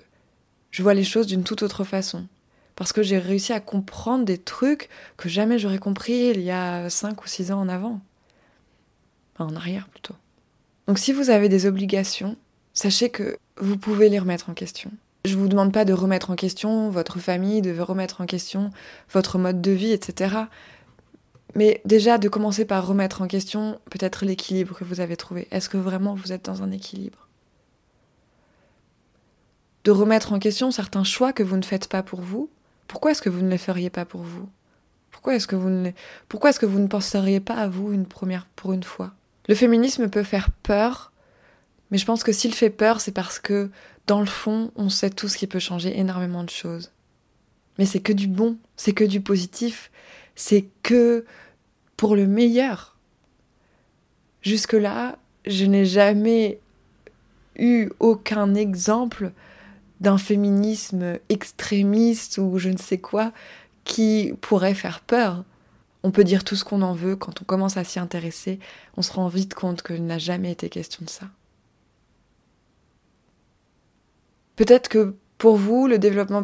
je 0.72 0.84
vois 0.84 0.94
les 0.94 1.04
choses 1.04 1.28
d'une 1.28 1.44
toute 1.44 1.64
autre 1.64 1.84
façon. 1.84 2.26
Parce 2.76 2.92
que 2.92 3.04
j'ai 3.04 3.18
réussi 3.18 3.54
à 3.54 3.60
comprendre 3.60 4.26
des 4.26 4.38
trucs 4.38 4.90
que 5.16 5.30
jamais 5.30 5.60
j'aurais 5.60 5.80
compris 5.80 6.32
il 6.34 6.42
y 6.42 6.52
a 6.52 6.90
5 6.90 7.24
ou 7.24 7.28
6 7.28 7.52
ans 7.52 7.62
en 7.62 7.70
avant. 7.70 8.02
En 9.40 9.56
arrière 9.56 9.88
plutôt. 9.88 10.16
Donc 10.88 11.00
si 11.00 11.14
vous 11.14 11.30
avez 11.30 11.50
des 11.50 11.66
obligations, 11.66 12.36
sachez 12.74 13.10
que 13.10 13.38
vous 13.58 13.78
pouvez 13.78 14.10
les 14.10 14.20
remettre 14.20 14.50
en 14.50 14.54
question. 14.54 14.92
Je 15.24 15.36
vous 15.36 15.48
demande 15.48 15.74
pas 15.74 15.86
de 15.86 15.94
remettre 15.94 16.30
en 16.30 16.36
question 16.36 16.90
votre 16.90 17.20
famille, 17.20 17.62
de 17.62 17.80
remettre 17.80 18.22
en 18.22 18.26
question 18.26 18.70
votre 19.12 19.38
mode 19.38 19.62
de 19.62 19.72
vie, 19.72 19.92
etc. 19.92 20.36
Mais 21.56 21.82
déjà 21.86 22.18
de 22.18 22.28
commencer 22.28 22.66
par 22.66 22.86
remettre 22.86 23.22
en 23.22 23.28
question 23.28 23.80
peut-être 23.90 24.26
l'équilibre 24.26 24.76
que 24.76 24.84
vous 24.84 25.00
avez 25.00 25.16
trouvé. 25.16 25.48
Est-ce 25.52 25.70
que 25.70 25.78
vraiment 25.78 26.14
vous 26.14 26.34
êtes 26.34 26.46
dans 26.46 26.64
un 26.64 26.72
équilibre? 26.72 27.30
De 29.86 29.92
remettre 29.92 30.34
en 30.34 30.40
question 30.40 30.72
certains 30.72 31.04
choix 31.04 31.32
que 31.32 31.44
vous 31.44 31.58
ne 31.58 31.64
faites 31.64 31.88
pas 31.88 32.04
pour 32.04 32.20
vous. 32.22 32.50
Pourquoi 32.88 33.12
est-ce 33.12 33.22
que 33.22 33.30
vous 33.30 33.42
ne 33.42 33.50
les 33.50 33.58
feriez 33.58 33.90
pas 33.90 34.06
pour 34.06 34.22
vous? 34.22 34.50
Pourquoi 35.12 35.36
est-ce 35.36 35.48
que 35.48 35.56
vous 35.56 36.80
ne 36.80 36.88
penseriez 36.88 37.40
pas 37.40 37.56
à 37.56 37.68
vous 37.68 37.94
une 37.94 38.06
première 38.06 38.46
pour 38.56 38.74
une 38.74 38.84
fois? 38.84 39.14
Le 39.48 39.56
féminisme 39.56 40.10
peut 40.10 40.24
faire 40.24 40.52
peur, 40.52 41.14
mais 41.90 41.98
je 41.98 42.06
pense 42.06 42.24
que 42.24 42.32
s'il 42.32 42.54
fait 42.54 42.70
peur, 42.70 43.00
c'est 43.00 43.12
parce 43.12 43.40
que 43.40 43.70
dans 44.08 44.20
le 44.20 44.26
fond, 44.26 44.72
on 44.76 44.90
sait 44.90 45.10
tous 45.10 45.36
qu'il 45.36 45.48
peut 45.48 45.60
changer 45.60 45.98
énormément 45.98 46.44
de 46.44 46.50
choses. 46.50 46.92
Mais 47.78 47.86
c'est 47.86 48.02
que 48.02 48.14
du 48.14 48.28
bon, 48.28 48.58
c'est 48.76 48.94
que 48.94 49.04
du 49.04 49.22
positif, 49.22 49.92
c'est 50.36 50.66
que 50.84 51.26
pour 51.98 52.16
le 52.16 52.28
meilleur. 52.28 52.98
Jusque-là, 54.42 55.18
je 55.46 55.66
n'ai 55.66 55.86
jamais 55.86 56.60
eu 57.58 57.90
aucun 58.00 58.54
exemple 58.56 59.32
d'un 60.02 60.18
féminisme 60.18 61.20
extrémiste 61.30 62.38
ou 62.38 62.58
je 62.58 62.70
ne 62.70 62.78
sais 62.78 62.98
quoi 62.98 63.32
qui 63.86 64.34
pourrait 64.42 64.74
faire 64.74 65.00
peur. 65.00 65.44
On 66.04 66.12
peut 66.12 66.24
dire 66.24 66.44
tout 66.44 66.56
ce 66.56 66.66
qu'on 66.66 66.82
en 66.82 66.94
veut, 66.94 67.16
quand 67.16 67.42
on 67.42 67.46
commence 67.46 67.78
à 67.78 67.84
s'y 67.84 68.00
intéresser, 68.00 68.60
on 68.98 69.02
se 69.02 69.14
rend 69.14 69.28
vite 69.28 69.54
compte 69.54 69.82
qu'il 69.82 70.06
n'a 70.06 70.18
jamais 70.18 70.52
été 70.52 70.70
question 70.70 71.04
de 71.06 71.10
ça. 71.10 71.28
Peut-être 74.56 74.88
que 74.88 75.16
pour 75.38 75.56
vous, 75.56 75.88
le 75.88 75.98
développement, 75.98 76.44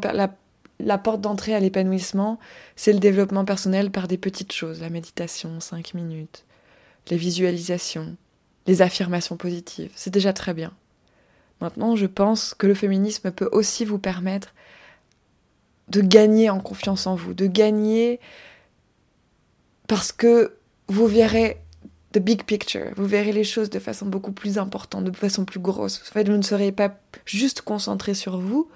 la, 0.84 0.98
porte 0.98 1.22
d'entrée 1.22 1.54
à 1.56 1.60
l'épanouissement, 1.60 2.40
c'est 2.76 2.94
le 2.94 3.00
développement 3.00 3.46
personnel 3.46 3.92
par 3.92 4.08
des 4.08 4.18
petites 4.18 4.52
choses, 4.52 4.82
la 4.82 4.90
méditation, 4.90 5.60
5 5.60 5.94
minutes, 5.94 6.46
les 7.10 7.18
visualisations, 7.18 8.16
les 8.68 8.82
affirmations 8.82 9.38
positives. 9.38 9.92
C'est 9.96 10.14
déjà 10.14 10.34
très 10.34 10.54
bien. 10.54 10.74
Maintenant, 11.62 11.96
je 11.96 12.08
pense 12.08 12.54
que 12.54 12.68
le 12.68 12.74
féminisme 12.74 13.32
peut 13.32 13.50
aussi 13.52 13.86
vous 13.86 14.00
permettre 14.00 14.54
de 15.90 16.02
gagner 16.02 16.50
en 16.50 16.60
confiance 16.60 17.06
en 17.06 17.16
vous, 17.16 17.34
de 17.34 17.48
gagner 17.48 18.20
parce 19.88 20.12
que 20.12 20.56
vous 20.88 21.06
verrez 21.06 21.62
the 22.14 22.20
big 22.20 22.44
picture, 22.44 22.92
vous 22.96 23.06
verrez 23.06 23.32
les 23.32 23.44
choses 23.44 23.70
de 23.70 23.80
façon 23.80 24.06
beaucoup 24.06 24.32
plus 24.32 24.58
importante, 24.58 25.06
de 25.06 25.16
façon 25.16 25.46
plus 25.46 25.60
grosse. 25.60 26.02
En 26.02 26.12
fait, 26.12 26.28
vous 26.30 26.38
ne 26.38 26.42
serez 26.42 26.72
pas 26.72 26.96
juste 27.26 27.62
concentré 27.62 28.14
sur 28.14 28.38
vous, 28.38 28.70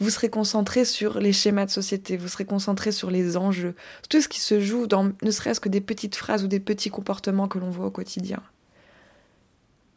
vous 0.00 0.10
serez 0.10 0.30
concentré 0.30 0.84
sur 0.86 1.20
les 1.20 1.32
schémas 1.32 1.66
de 1.66 1.70
société, 1.70 2.16
vous 2.16 2.28
serez 2.28 2.46
concentré 2.46 2.90
sur 2.90 3.10
les 3.10 3.36
enjeux, 3.36 3.74
tout 4.08 4.20
ce 4.20 4.28
qui 4.28 4.40
se 4.40 4.58
joue 4.58 4.86
dans 4.86 5.12
ne 5.22 5.30
serait-ce 5.30 5.60
que 5.60 5.68
des 5.68 5.82
petites 5.82 6.16
phrases 6.16 6.42
ou 6.42 6.48
des 6.48 6.58
petits 6.58 6.90
comportements 6.90 7.48
que 7.48 7.58
l'on 7.58 7.70
voit 7.70 7.86
au 7.86 7.90
quotidien. 7.90 8.42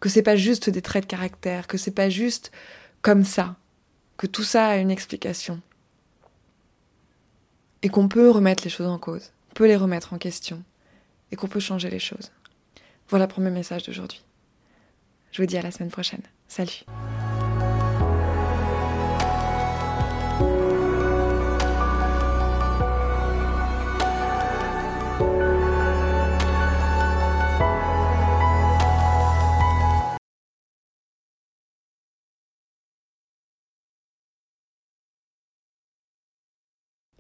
Que 0.01 0.09
c'est 0.09 0.21
pas 0.21 0.35
juste 0.35 0.69
des 0.69 0.81
traits 0.81 1.05
de 1.05 1.09
caractère, 1.09 1.67
que 1.67 1.77
c'est 1.77 1.91
pas 1.91 2.09
juste 2.09 2.51
comme 3.01 3.23
ça, 3.23 3.55
que 4.17 4.27
tout 4.27 4.43
ça 4.43 4.67
a 4.67 4.77
une 4.77 4.91
explication. 4.91 5.61
Et 7.81 7.89
qu'on 7.89 8.09
peut 8.09 8.29
remettre 8.29 8.65
les 8.65 8.69
choses 8.69 8.87
en 8.87 8.99
cause, 8.99 9.31
on 9.51 9.53
peut 9.53 9.67
les 9.67 9.77
remettre 9.77 10.13
en 10.13 10.17
question, 10.17 10.63
et 11.31 11.37
qu'on 11.37 11.47
peut 11.47 11.61
changer 11.61 11.89
les 11.89 11.99
choses. 11.99 12.31
Voilà 13.07 13.27
pour 13.27 13.39
mes 13.39 13.51
messages 13.51 13.83
d'aujourd'hui. 13.83 14.21
Je 15.31 15.41
vous 15.41 15.45
dis 15.45 15.57
à 15.57 15.61
la 15.61 15.71
semaine 15.71 15.89
prochaine. 15.91 16.21
Salut 16.47 16.83